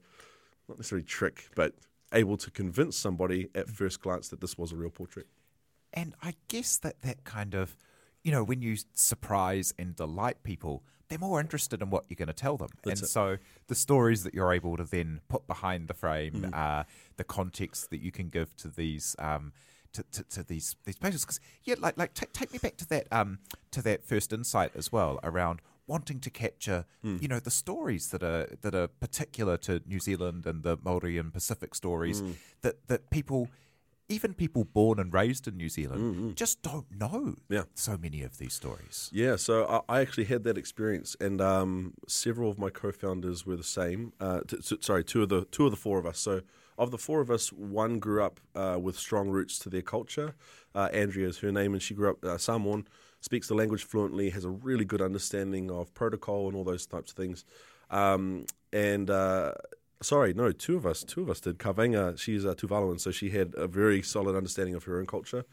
[0.67, 1.73] not necessarily trick, but
[2.11, 5.27] able to convince somebody at first glance that this was a real portrait.
[5.93, 7.77] And I guess that that kind of,
[8.23, 12.27] you know, when you surprise and delight people, they're more interested in what you're going
[12.27, 12.69] to tell them.
[12.83, 13.11] That's and it.
[13.11, 16.53] so the stories that you're able to then put behind the frame, Mm.
[16.53, 16.83] uh,
[17.17, 19.15] the context that you can give to these.
[19.19, 19.53] Um,
[19.93, 22.87] to, to, to these these patients because yeah like like ta take me back to
[22.87, 23.39] that um
[23.71, 27.21] to that first insight as well around wanting to capture Mm.
[27.21, 31.17] you know the stories that are that are particular to New Zealand and the Maori
[31.17, 32.35] and Pacific stories Mm.
[32.61, 33.49] that that people
[34.11, 37.63] even people born and raised in New Zealand just don't know Yeah.
[37.73, 39.09] so many of these stories.
[39.13, 43.55] Yeah, so I, I actually had that experience, and um, several of my co-founders were
[43.55, 44.13] the same.
[44.19, 46.19] Uh, t- t- sorry, two of the two of the four of us.
[46.19, 46.41] So
[46.77, 50.35] of the four of us, one grew up uh, with strong roots to their culture.
[50.73, 52.87] Uh, Andrea is her name, and she grew up uh, Samoan,
[53.19, 57.11] speaks the language fluently, has a really good understanding of protocol and all those types
[57.11, 57.45] of things.
[57.89, 59.53] Um, and uh,
[60.01, 61.59] sorry, no, two of us, two of us did.
[61.59, 65.45] Kavenga, she's a Tuvaluan, so she had a very solid understanding of her own culture.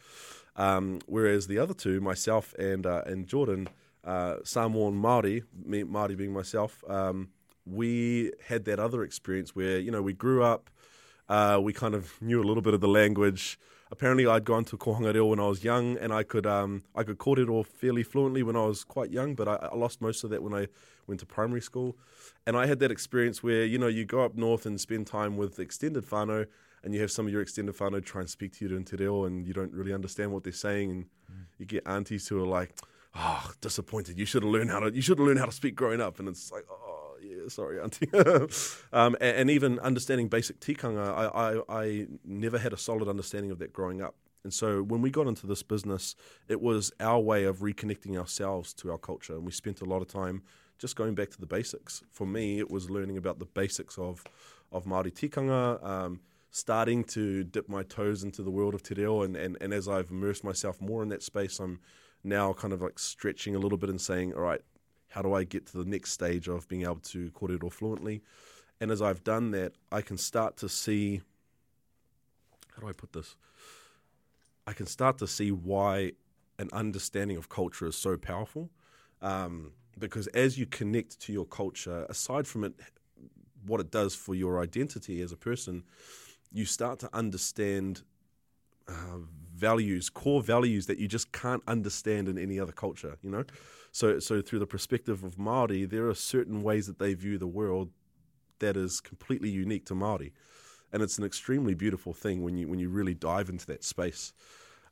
[0.56, 3.68] Um, whereas the other two, myself and uh, and Jordan,
[4.04, 7.28] uh, Samoan Maori, me Maori being myself, um,
[7.64, 10.70] we had that other experience where you know we grew up,
[11.28, 13.58] uh, we kind of knew a little bit of the language.
[13.90, 17.04] Apparently, I'd gone to Kohanga Reo when I was young, and I could um, I
[17.04, 20.00] could call it all fairly fluently when I was quite young, but I, I lost
[20.00, 20.66] most of that when I
[21.08, 21.96] went to primary school.
[22.46, 25.36] And I had that experience where you know you go up north and spend time
[25.36, 26.46] with extended whānau,
[26.84, 28.96] and you have some of your extended whānau try and speak to you in te
[28.96, 31.06] reo, and you don't really understand what they're saying, and
[31.58, 32.74] you get aunties who are like,
[33.14, 34.18] "Oh, disappointed.
[34.18, 34.94] You should have learned how to.
[34.94, 37.80] You should have learned how to speak growing up." And it's like, "Oh, yeah, sorry,
[37.80, 38.10] auntie."
[38.92, 43.50] um, and, and even understanding basic tikanga, I, I, I never had a solid understanding
[43.50, 44.14] of that growing up.
[44.44, 46.14] And so when we got into this business,
[46.48, 50.00] it was our way of reconnecting ourselves to our culture, and we spent a lot
[50.00, 50.42] of time
[50.78, 52.02] just going back to the basics.
[52.10, 54.24] For me, it was learning about the basics of
[54.70, 55.84] of Maori tikanga.
[55.84, 59.72] Um, starting to dip my toes into the world of te reo and, and, and
[59.72, 61.80] as I've immersed myself more in that space I'm
[62.24, 64.62] now kind of like stretching a little bit and saying all right
[65.10, 68.22] how do I get to the next stage of being able to kōrero fluently
[68.80, 71.20] and as I've done that I can start to see
[72.74, 73.36] how do I put this
[74.66, 76.12] I can start to see why
[76.58, 78.70] an understanding of culture is so powerful
[79.20, 82.74] um, because as you connect to your culture aside from it
[83.66, 85.82] what it does for your identity as a person
[86.52, 88.02] you start to understand
[88.88, 89.18] uh,
[89.54, 93.18] values, core values that you just can't understand in any other culture.
[93.22, 93.44] You know,
[93.92, 97.46] so so through the perspective of Maori, there are certain ways that they view the
[97.46, 97.90] world
[98.60, 100.32] that is completely unique to Maori,
[100.92, 104.32] and it's an extremely beautiful thing when you when you really dive into that space.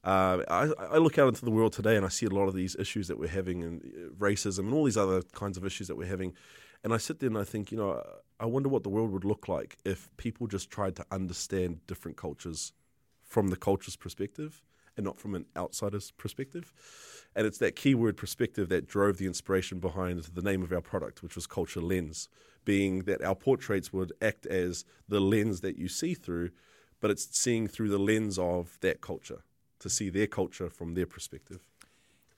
[0.07, 2.55] Uh, I, I look out into the world today and I see a lot of
[2.55, 5.89] these issues that we're having and uh, racism and all these other kinds of issues
[5.89, 6.33] that we're having.
[6.85, 8.01] And I sit there and I think, you know,
[8.39, 12.17] I wonder what the world would look like if people just tried to understand different
[12.17, 12.73] cultures
[13.25, 14.63] from the culture's perspective
[14.97, 16.73] and not from an outsider's perspective.
[17.35, 21.25] And it's that keyword perspective that drove the inspiration behind the name of our product,
[21.25, 22.29] which was Culture Lens,
[22.65, 26.51] being that our portraits would act as the lens that you see through,
[27.01, 29.43] but it's seeing through the lens of that culture
[29.81, 31.61] to see their culture from their perspective.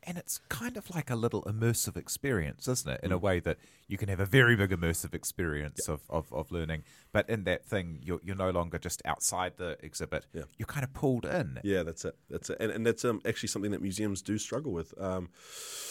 [0.05, 3.01] And it's kind of like a little immersive experience, isn't it?
[3.03, 3.15] In Mm.
[3.15, 3.59] a way that
[3.89, 6.85] you can have a very big immersive experience of, of, of learning.
[7.13, 10.27] But in that thing, you're, you're no longer just outside the exhibit.
[10.33, 10.45] Yeah.
[10.57, 11.59] You're kind of pulled in.
[11.65, 12.15] Yeah, that's it.
[12.31, 14.95] That's it, and, and that's um, actually something that museums do struggle with.
[15.01, 15.31] Um,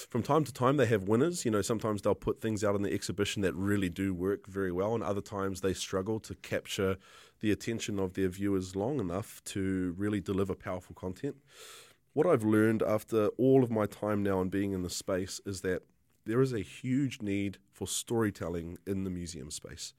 [0.09, 1.43] from time to time, they have winners.
[1.43, 4.71] You know, sometimes they'll put things out in the exhibition that really do work very
[4.71, 6.97] well, and other times they struggle to capture
[7.39, 11.35] the attention of their viewers long enough to really deliver powerful content.
[12.17, 15.61] What I've learned after all of my time now and being in the space is
[15.61, 15.83] that
[16.25, 19.93] there is a huge need for storytelling in the museum space.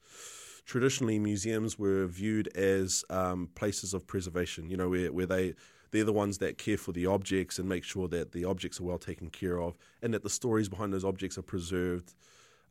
[0.65, 4.69] traditionally museums were viewed as um, places of preservation.
[4.69, 5.53] You know, where where they
[5.91, 8.83] they're the ones that care for the objects and make sure that the objects are
[8.83, 12.15] well taken care of and that the stories behind those objects are preserved.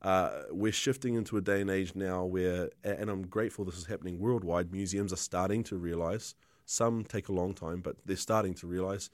[0.03, 3.87] Uh, we're shifting into a day and age now where, and I'm grateful this is
[3.87, 6.35] happening worldwide, museums are starting to realize,
[6.67, 9.09] some take a long time, but they're starting to realize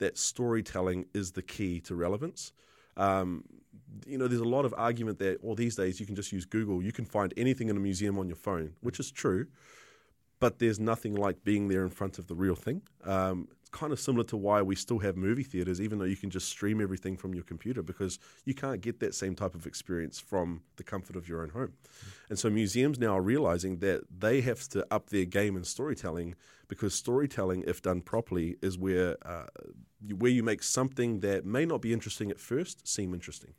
[0.00, 2.52] that storytelling is the key to relevance.
[2.96, 3.44] Um,
[4.06, 6.44] you know, there's a lot of argument that, well, these days you can just use
[6.44, 6.82] Google.
[6.82, 9.46] You can find anything in a museum on your phone, which is true
[10.40, 12.82] but there's nothing like being there in front of the real thing.
[13.04, 16.16] Um, it's kind of similar to why we still have movie theaters, even though you
[16.16, 19.66] can just stream everything from your computer, because you can't get that same type of
[19.66, 21.74] experience from the comfort of your own home.
[22.30, 26.34] And so museums now are realizing that they have to up their game in storytelling,
[26.68, 29.46] because storytelling, if done properly, is where uh,
[30.16, 33.52] where you make something that may not be interesting at first seem interesting.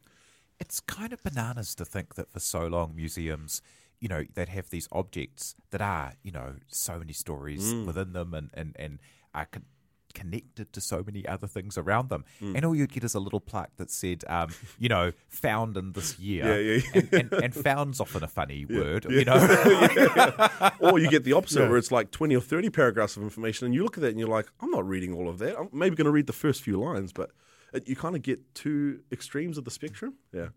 [0.59, 3.61] It's kind of bananas to think that for so long museums
[4.01, 7.85] you know, that have these objects that are, you know, so many stories mm.
[7.85, 8.99] within them and, and, and
[9.33, 9.65] are con-
[10.13, 12.25] connected to so many other things around them.
[12.41, 12.55] Mm.
[12.55, 15.93] And all you'd get is a little plaque that said, um, you know, found in
[15.93, 16.45] this year.
[16.45, 17.01] Yeah, yeah, yeah.
[17.01, 19.35] And, and, and, found's often a funny word, you know.
[20.79, 23.75] or you get the opposite where it's like 20 or 30 paragraphs of information and
[23.75, 25.57] you look at that and you're like, I'm not reading all of that.
[25.57, 27.31] I'm maybe going to read the first few lines, but
[27.85, 30.15] you kind of get two extremes of the spectrum.
[30.33, 30.47] Yeah.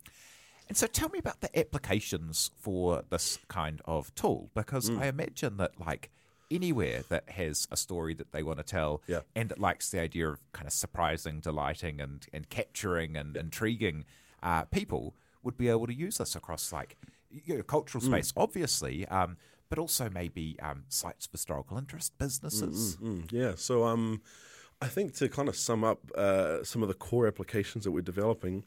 [0.68, 4.98] And so tell me about the applications for this kind of tool, because mm.
[4.98, 6.10] I imagine that, like,
[6.50, 9.20] anywhere that has a story that they want to tell yeah.
[9.34, 13.40] and that likes the idea of kind of surprising, delighting, and, and capturing and yeah.
[13.40, 14.04] intriguing
[14.42, 16.96] uh, people would be able to use this across, like,
[17.30, 18.06] you know, cultural mm.
[18.06, 18.42] space, mm.
[18.42, 19.06] obviously.
[19.08, 19.36] Um,
[19.70, 22.96] but also maybe um, sites of historical interest, businesses.
[22.96, 23.32] Mm, mm, mm.
[23.32, 23.52] yeah.
[23.56, 24.20] So um,
[24.80, 28.02] I think to kind of sum up uh, some of the core applications that we're
[28.02, 28.64] developing,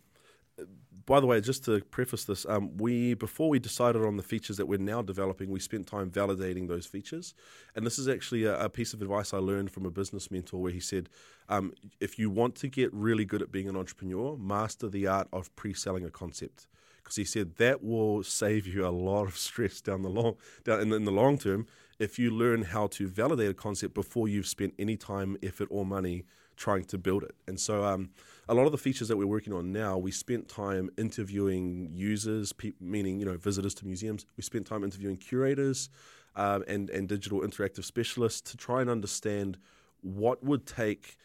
[1.08, 4.58] by the way, just to preface this, um, we before we decided on the features
[4.58, 7.34] that we're now developing, we spent time validating those features.
[7.76, 10.62] And this is actually a, a piece of advice I learned from a business mentor,
[10.62, 11.08] where he said,
[11.48, 15.30] um, if you want to get really good at being an entrepreneur, master the art
[15.32, 16.68] of pre-selling a concept.
[16.98, 20.82] Because he said that will save you a lot of stress down the long down
[20.82, 21.66] in, in the long term
[22.00, 25.86] if you learn how to validate a concept before you've spent any time, effort, or
[25.86, 26.26] money
[26.58, 27.36] trying to build it.
[27.48, 28.10] And so, um,
[28.50, 32.52] a lot of the features that we're working on now, we spent time interviewing users,
[32.54, 34.26] pe- meaning you know visitors to museums.
[34.36, 35.90] We spent time interviewing curators
[36.36, 39.58] um, and and digital interactive specialists to try and understand
[40.02, 41.18] what would take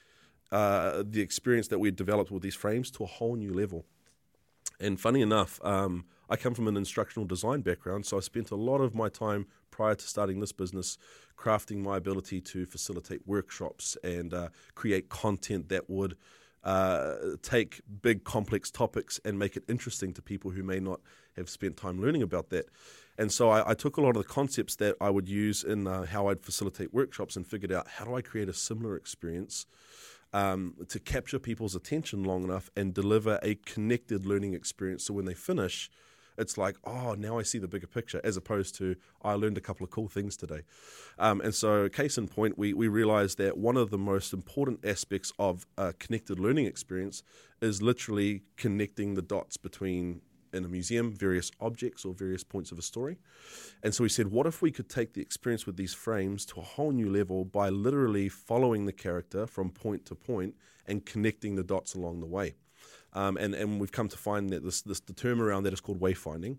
[0.51, 3.87] uh, the experience that we developed with these frames to a whole new level.
[4.81, 8.57] And funny enough, um, I come from an instructional design background, so I spent a
[8.57, 10.97] lot of my time prior to starting this business
[11.37, 16.17] crafting my ability to facilitate workshops and uh, create content that would
[16.65, 21.01] uh, take big complex topics and make it interesting to people who may not
[21.37, 22.65] have spent time learning about that.
[23.19, 25.87] And so I, I took a lot of the concepts that I would use in
[25.87, 29.67] uh, how I'd facilitate workshops and figured out how do I create a similar experience
[30.33, 35.27] um, to capture people's attention long enough and deliver a connected learning experience so when
[35.27, 35.91] they finish,
[36.43, 39.63] it's like, oh, now I see the bigger picture, as opposed to I learned a
[39.63, 40.63] couple of cool things today.
[41.19, 44.85] Um, and so, case in point, we, we realized that one of the most important
[44.85, 47.23] aspects of a connected learning experience
[47.63, 50.21] is literally connecting the dots between
[50.53, 53.17] in a museum various objects or various points of a story.
[53.83, 56.61] And so we said, what if we could take the experience with these frames to
[56.61, 60.55] a whole new level by literally following the character from point to point
[60.87, 62.55] and connecting the dots along the way?
[63.15, 65.81] Um, and, and we've come to find that this, this the term around that is
[65.81, 66.57] called wayfinding.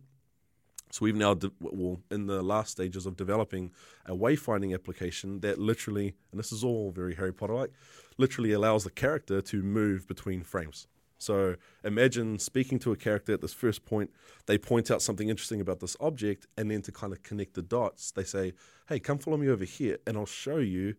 [0.92, 3.72] So we've now, de- well, in the last stages of developing
[4.06, 7.72] a wayfinding application that literally, and this is all very Harry Potter like,
[8.20, 10.88] literally allows the character to move between frames.
[11.18, 14.12] So imagine speaking to a character at this first point,
[14.46, 17.62] they point out something interesting about this object, and then to kind of connect the
[17.64, 18.54] dots, they say,
[18.88, 20.96] Hey, come follow me over here, and I'll show you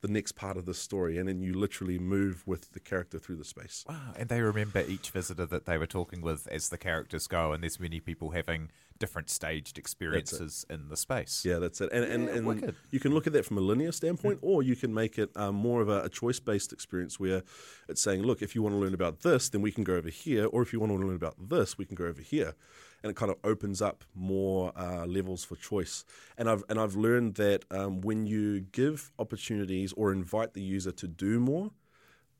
[0.00, 3.36] the next part of the story, and then you literally move with the character through
[3.36, 3.84] the space.
[3.88, 4.12] Wow!
[4.16, 7.62] And they remember each visitor that they were talking with as the characters go, and
[7.62, 11.44] there's many people having different staged experiences in the space.
[11.44, 11.90] Yeah, that's it.
[11.92, 14.76] And and, yeah, and you can look at that from a linear standpoint, or you
[14.76, 17.42] can make it um, more of a, a choice based experience where
[17.88, 20.08] it's saying, look, if you want to learn about this, then we can go over
[20.08, 22.54] here, or if you want to learn about this, we can go over here
[23.02, 26.04] and it kind of opens up more uh, levels for choice.
[26.38, 30.92] And I've and I've learned that um, when you give opportunities or invite the user
[30.92, 31.70] to do more,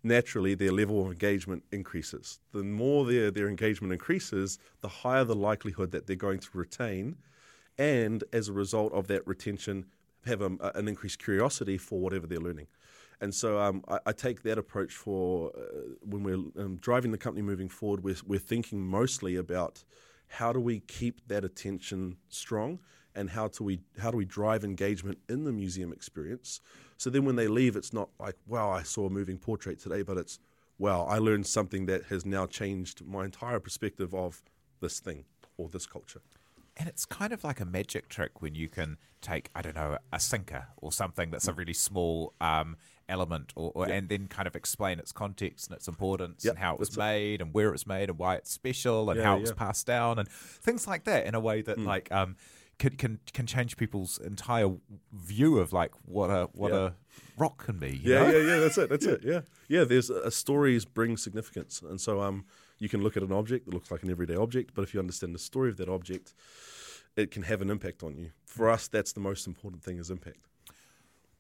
[0.03, 2.41] naturally their level of engagement increases.
[2.53, 7.17] The more their their engagement increases, the higher the likelihood that they're going to retain,
[7.79, 9.87] and as a result of that retention,
[10.25, 12.67] have a, an increased curiosity for whatever they're learning.
[13.21, 15.61] And so um, I, I, take that approach for uh,
[16.03, 18.05] when we're um, driving the company moving forward.
[18.05, 19.85] We're, we're thinking mostly about
[20.29, 22.81] how do we keep that attention strong
[23.15, 26.61] and how do we how do we drive engagement in the museum experience?
[26.99, 30.03] So then when they leave, it's not like wow, I saw a moving portrait today,
[30.03, 30.39] but it's
[30.79, 34.43] wow, I learned something that has now changed my entire perspective of
[34.81, 35.25] this thing
[35.57, 36.21] or this culture.
[36.77, 39.97] And it's kind of like a magic trick when you can take, I don't know,
[40.13, 42.77] a sinker or something that's a really small um,
[43.09, 46.59] element, or, or and then kind of explain its context and its importance Yep, and
[46.59, 49.27] how it was made and where it was made and why it's special and Yeah,
[49.27, 49.55] how it was yeah.
[49.55, 49.59] Mm.
[49.59, 52.37] passed down and things like that in a way that like um,
[52.79, 54.71] can can can change people's entire
[55.13, 56.79] view of like what a what Yeah.
[56.89, 56.93] a
[57.39, 57.97] rock can be.
[57.97, 58.31] you Yeah, know?
[58.39, 58.59] yeah, yeah.
[58.61, 58.89] That's it.
[58.91, 59.21] That's it.
[59.25, 59.85] Yeah, yeah.
[59.85, 62.45] There's uh, stories bring significance, and so um,
[62.79, 65.01] you can look at an object that looks like an everyday object, but if you
[65.01, 66.35] understand the story of that object,
[67.17, 68.31] it can have an impact on you.
[68.45, 70.49] For us, that's the most important thing is impact.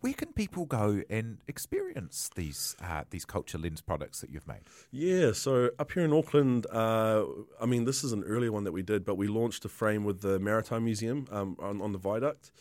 [0.01, 4.62] Where can people go and experience these uh, these culture lens products that you've made?
[4.90, 7.24] Yeah, so up here in Auckland, uh,
[7.61, 10.05] I mean, this is an earlier one that we did, but we launched a frame
[10.05, 12.53] with the Maritime Museum um, on, on the viaduct.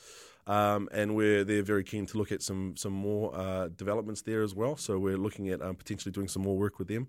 [0.48, 4.42] Um, and we're they're very keen to look at some some more uh, developments there
[4.42, 4.78] as well.
[4.78, 7.08] So we're looking at um, potentially doing some more work with them.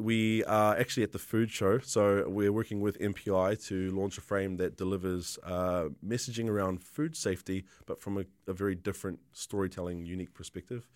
[0.00, 4.22] We are actually at the food show, so we're working with MPI to launch a
[4.22, 10.06] frame that delivers uh, messaging around food safety, but from a, a very different storytelling,
[10.06, 10.88] unique perspective.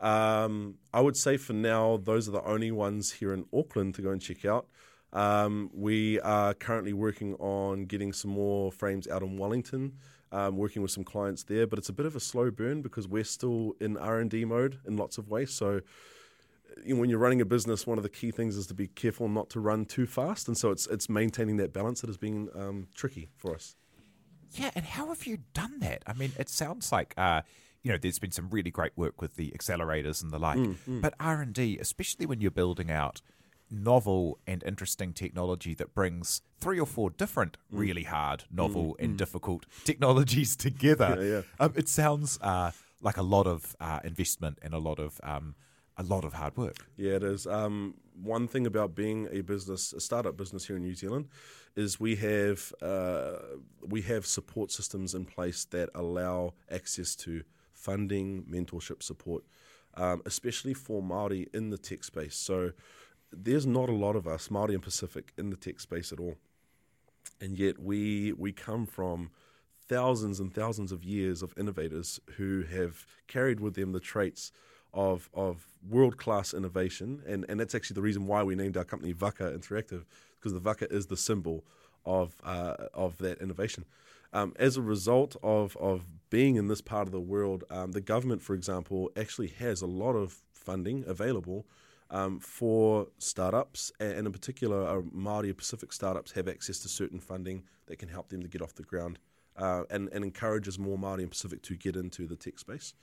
[0.00, 4.02] Um, I would say for now, those are the only ones here in Auckland to
[4.02, 4.66] go and check out.
[5.12, 9.98] Um, we are currently working on getting some more frames out in Wellington,
[10.32, 13.06] um, working with some clients there, but it's a bit of a slow burn because
[13.06, 15.52] we're still in R and D mode in lots of ways.
[15.52, 15.82] So
[16.86, 19.50] when you're running a business, one of the key things is to be careful not
[19.50, 22.88] to run too fast, and so it's it's maintaining that balance that has been um,
[22.94, 23.76] tricky for us.
[24.52, 26.02] Yeah, and how have you done that?
[26.06, 27.42] I mean, it sounds like uh,
[27.82, 31.14] you know there's been some really great work with the accelerators and the like, but
[31.18, 33.22] R and D, especially when you're building out
[33.70, 39.66] novel and interesting technology that brings three or four different really hard, novel, and difficult
[39.84, 41.16] technologies together.
[41.18, 41.42] Yeah, yeah.
[41.58, 45.54] Um, it sounds uh, like a lot of uh, investment and a lot of um,
[45.96, 46.86] a lot of hard work.
[46.96, 47.46] Yeah, it is.
[47.46, 51.28] Um, one thing about being a business, a startup business here in New Zealand,
[51.76, 53.38] is we have uh,
[53.86, 59.44] we have support systems in place that allow access to funding, mentorship support,
[59.94, 62.36] um, especially for Maori in the tech space.
[62.36, 62.72] So
[63.32, 66.36] there's not a lot of us Maori and Pacific in the tech space at all,
[67.40, 69.30] and yet we we come from
[69.88, 74.52] thousands and thousands of years of innovators who have carried with them the traits
[74.94, 78.84] of of world class innovation, and and that's actually the reason why we named our
[78.84, 80.04] company Vaka Interactive
[80.38, 81.64] because the Vaka is the symbol
[82.04, 83.84] of uh, of that innovation.
[84.32, 88.00] Um, as a result of of being in this part of the world, um, the
[88.00, 91.66] government, for example, actually has a lot of funding available
[92.10, 97.64] um, for startups, and in particular, uh, Māori Pacific startups have access to certain funding
[97.86, 99.18] that can help them to get off the ground.
[99.54, 102.94] Uh, and, and encourages more Māori and Pacific to get into the tech space.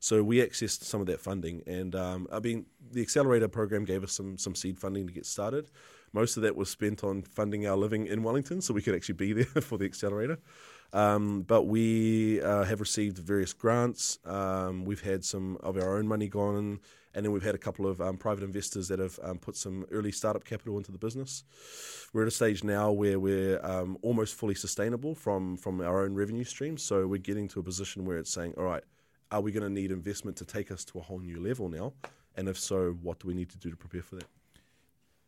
[0.00, 4.04] So we accessed some of that funding, and um, I mean the accelerator program gave
[4.04, 5.70] us some some seed funding to get started.
[6.12, 9.14] Most of that was spent on funding our living in Wellington, so we could actually
[9.14, 10.38] be there for the accelerator.
[10.94, 14.18] Um, but we uh, have received various grants.
[14.24, 16.78] Um, we've had some of our own money gone,
[17.14, 19.84] and then we've had a couple of um, private investors that have um, put some
[19.90, 21.44] early startup capital into the business.
[22.12, 26.14] We're at a stage now where we're um, almost fully sustainable from from our own
[26.14, 26.82] revenue streams.
[26.82, 28.84] So we're getting to a position where it's saying, all right,
[29.32, 31.92] are we going to need investment to take us to a whole new level now?
[32.36, 34.26] And if so, what do we need to do to prepare for that?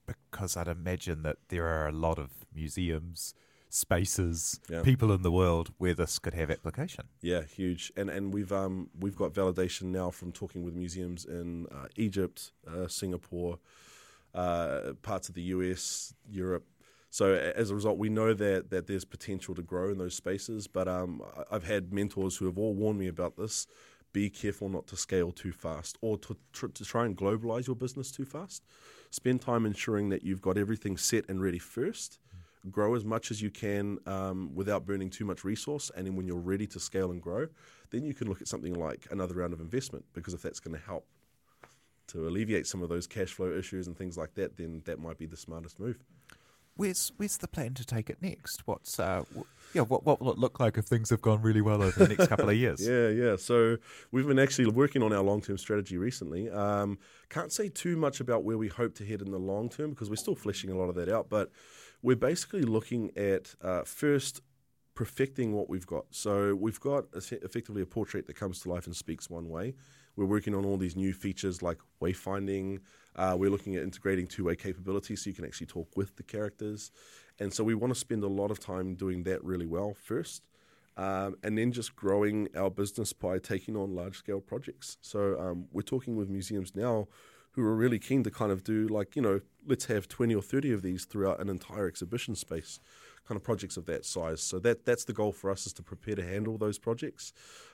[0.07, 3.35] because I'd imagine that there are a lot of museums,
[3.69, 4.83] spaces, Yeah.
[4.83, 7.09] people in the world where this could have application.
[7.21, 7.93] Yeah, huge.
[7.97, 12.53] And and we've um we've got validation now from talking with museums in uh, Egypt,
[12.67, 13.59] uh, Singapore,
[14.35, 16.67] uh, parts of the US, Europe.
[17.11, 20.67] So as a result, we know that that there's potential to grow in those spaces.
[20.67, 23.67] But um, I've had mentors who have all warned me about this.
[24.13, 27.77] Be careful not to scale too fast, or to, tr- to try and globalize your
[27.77, 28.63] business too fast.
[29.11, 32.19] Spend time ensuring that you've got everything set and ready first.
[32.71, 36.27] Grow as much as you can um, without burning too much resource, and then when
[36.27, 37.49] you're ready to scale and grow,
[37.91, 40.05] then you can look at something like another round of investment.
[40.13, 41.07] Because if that's going to help
[42.09, 45.19] to alleviate some of those cash flow issues and things like that, then that might
[45.19, 45.99] be the smartest move.
[46.77, 48.67] Where's where's the plan to take it next?
[48.67, 51.63] What's uh, w- yeah, what what will it look like if things have gone really
[51.63, 52.87] well over the next couple of years?
[52.87, 53.37] Yeah, yeah.
[53.37, 53.79] So
[54.13, 56.51] we've been actually working on our long term strategy recently.
[56.51, 56.99] Um,
[57.31, 60.11] can't say too much about where we hope to head in the long term because
[60.11, 61.31] we're still fleshing a lot of that out.
[61.31, 61.51] But
[62.07, 64.41] we're basically looking at uh, first
[64.95, 66.05] perfecting what we've got.
[66.13, 69.75] So we've got effectively a portrait that comes to life and speaks one way.
[70.15, 72.79] We're working on all these new features like wayfinding.
[73.17, 76.93] Uh, we're looking at integrating two-way capabilities so you can actually talk with the characters.
[77.41, 80.45] And so we want to spend a lot of time doing that really well first.
[80.97, 84.97] Um, and then just growing our business by taking on large scale projects.
[85.01, 87.09] So um, we're talking with museums now
[87.57, 90.43] who are really keen to kind of do like, you know, let's have 20 or
[90.43, 92.79] 30 of these throughout an entire exhibition space
[93.27, 94.43] kind of projects of that size.
[94.43, 97.33] So that that's the goal for us is to prepare to handle those projects,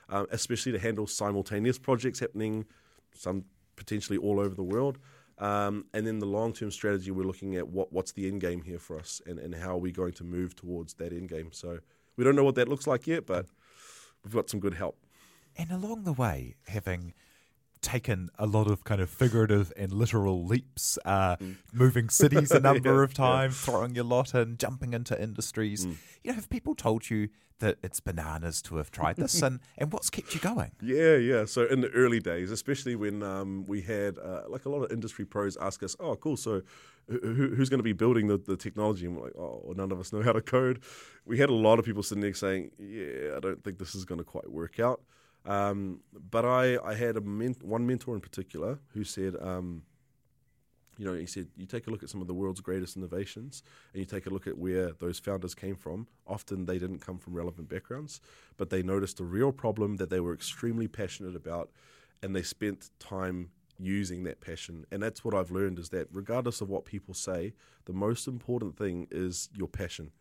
[0.09, 2.65] um, especially to handle simultaneous projects happening,
[3.13, 3.43] some
[3.75, 4.97] potentially all over the world.
[5.37, 8.61] Um, and then the long term strategy, we're looking at what what's the end game
[8.61, 11.51] here for us, and, and how are we going to move towards that end game.
[11.51, 11.79] So
[12.15, 13.45] we don't know what that looks like yet, but
[14.23, 14.97] we've got some good help.
[15.57, 17.13] And along the way, having
[17.83, 21.55] taken a lot of kind of figurative and literal leaps, uh, mm.
[21.71, 23.71] moving cities a number yeah, of times, yeah.
[23.71, 25.85] throwing your lot in, jumping into industries.
[25.85, 25.97] Mm.
[26.23, 27.29] You know, have people told you
[27.59, 30.71] that it's bananas to have tried this, and and what's kept you going?
[30.81, 31.45] Yeah, yeah.
[31.45, 34.91] So in the early days, especially when um, we had uh, like a lot of
[34.91, 36.37] industry pros ask us, "Oh, cool.
[36.37, 36.61] So
[37.07, 39.99] who, who's going to be building the, the technology?" And we're like, "Oh, none of
[39.99, 40.83] us know how to code."
[41.25, 44.05] We had a lot of people sitting there saying, "Yeah, I don't think this is
[44.05, 45.01] going to quite work out."
[45.45, 45.99] Um,
[46.31, 49.83] but I, I had a one mentor in particular who said, um,
[50.97, 53.63] you know, he said, you take a look at some of the world's greatest innovations
[53.93, 56.07] and you take a look at where those founders came from.
[56.27, 58.21] Often they didn't come from relevant backgrounds,
[58.57, 61.71] but they noticed a real problem that they were extremely passionate about
[62.21, 64.85] and they spent time using that passion.
[64.91, 67.53] And that's what I've learned is that regardless of what people say,
[67.85, 70.11] the most important thing is your passion.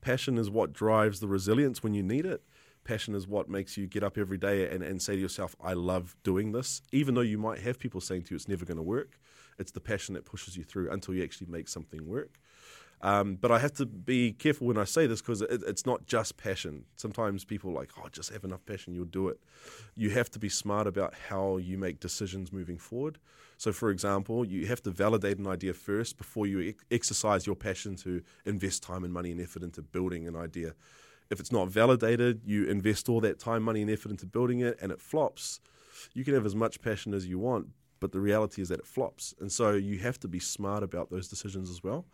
[0.00, 2.42] Passion is what drives the resilience when you need it
[2.84, 5.74] passion is what makes you get up every day and, and say to yourself, I
[5.74, 6.82] love doing this.
[6.92, 9.18] Even though you might have people saying to you it's never going to work,
[9.58, 12.38] it's the passion that pushes you through until you actually make something work.
[13.02, 16.06] Um, but I have to be careful when I say this because it, it's not
[16.06, 16.84] just passion.
[16.96, 19.38] Sometimes people are like, oh, just have enough passion, you'll do it.
[19.96, 23.18] You have to be smart about how you make decisions moving forward.
[23.56, 27.56] So, for example, you have to validate an idea first before you ex- exercise your
[27.56, 30.74] passion to invest time and money and effort into building an idea
[31.30, 34.76] if it's not validated, you invest all that time, money, and effort into building it,
[34.82, 35.60] and it flops.
[36.12, 37.68] You can have as much passion as you want,
[38.00, 39.34] but the reality is that it flops.
[39.40, 42.06] And so you have to be smart about those decisions as well.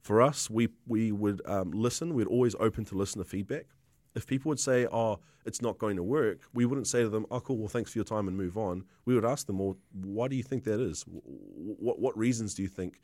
[0.00, 2.14] For us, we we would um, listen.
[2.14, 3.66] We'd always open to listen to feedback.
[4.14, 7.26] If people would say, "Oh, it's not going to work," we wouldn't say to them,
[7.30, 7.58] "Oh, cool.
[7.58, 8.84] Well, thanks for your time," and move on.
[9.04, 11.04] We would ask them, "Well, why do you think that is?
[11.06, 13.00] What what reasons do you think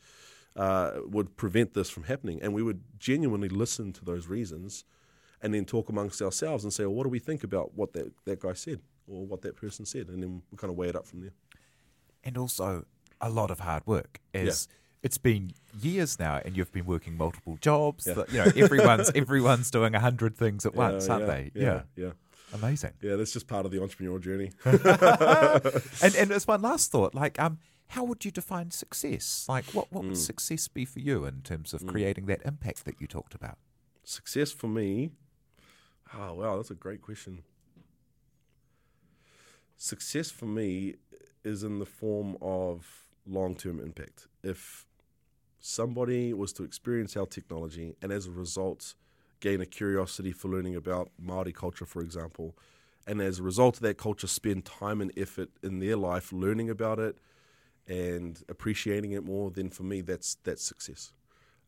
[0.54, 4.84] uh, would prevent this from happening?" And we would genuinely listen to those reasons
[5.42, 8.12] and then talk amongst ourselves and say, well, what do we think about what that,
[8.24, 10.08] that guy said or what that person said?
[10.08, 11.32] And then we kind of weigh it up from there.
[12.24, 12.84] And also
[13.20, 14.76] a lot of hard work as yeah.
[15.02, 18.06] it's been years now and you've been working multiple jobs.
[18.06, 18.24] Yeah.
[18.30, 21.50] You know, everyone's everyone's doing a hundred things at yeah, once, aren't they?
[21.54, 21.82] Yeah.
[21.94, 22.12] Yeah.
[22.52, 22.92] Amazing.
[23.02, 24.52] Yeah, that's just part of the entrepreneurial journey.
[26.02, 27.58] and and as one last thought, like um
[27.88, 29.46] how would you define success?
[29.48, 30.08] Like what, what mm.
[30.08, 31.88] would success be for you in terms of mm.
[31.88, 33.58] creating that impact that you talked about?
[34.02, 35.10] Success for me
[36.14, 37.42] Oh, wow, that's a great question.
[39.76, 40.94] Success for me
[41.44, 42.86] is in the form of
[43.26, 44.26] long term impact.
[44.42, 44.86] If
[45.60, 48.94] somebody was to experience our technology and as a result
[49.40, 52.56] gain a curiosity for learning about Maori culture, for example,
[53.06, 56.70] and as a result of that culture spend time and effort in their life learning
[56.70, 57.18] about it
[57.88, 61.12] and appreciating it more, then for me that's that's success.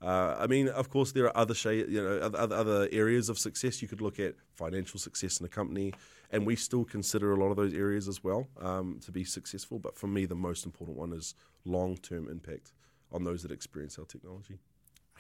[0.01, 3.83] Uh, I mean, of course, there are other you know other, other areas of success.
[3.83, 5.93] You could look at financial success in a company,
[6.31, 9.79] and we still consider a lot of those areas as well um, to be successful.
[9.79, 11.35] But for me, the most important one is
[11.65, 12.73] long term impact
[13.11, 14.59] on those that experience our technology.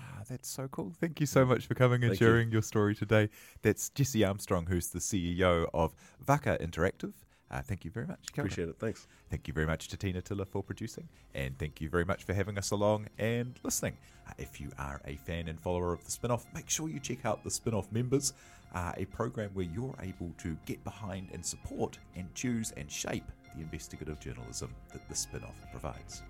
[0.01, 0.93] Ah, that's so cool.
[1.01, 2.55] Thank you so much for coming and Thank sharing you.
[2.55, 3.31] your story today.
[3.63, 7.15] That's Jesse Armstrong, who's the CEO of Vaka Interactive.
[7.51, 8.29] Uh, thank you very much.
[8.31, 8.77] Appreciate it.
[8.79, 9.07] Thanks.
[9.31, 12.35] Thank you very much to Tina Tiller for producing, and thank you very much for
[12.35, 13.97] having us along and listening.
[14.27, 17.25] Uh, if you are a fan and follower of the Spinoff, make sure you check
[17.25, 18.35] out the Spinoff members,
[18.75, 23.25] uh, a program where you're able to get behind and support and choose and shape
[23.55, 26.23] the investigative journalism that the Spinoff provides.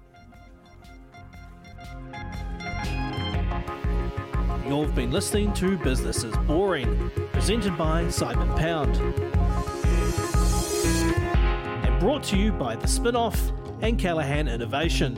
[4.67, 8.97] You've been listening to Business is Boring, presented by Simon Pound
[11.99, 13.37] brought to you by The Spinoff
[13.83, 15.17] and Callaghan Innovation.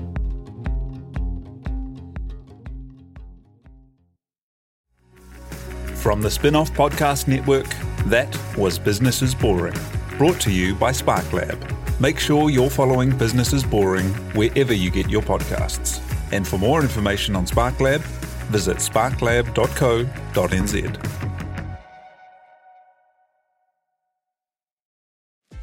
[5.96, 7.68] From the Spinoff Podcast Network,
[8.06, 9.76] that was Business is Boring,
[10.16, 12.00] brought to you by SparkLab.
[12.00, 16.00] Make sure you're following Business is Boring wherever you get your podcasts.
[16.32, 18.00] And for more information on SparkLab,
[18.48, 21.29] visit sparklab.co.nz.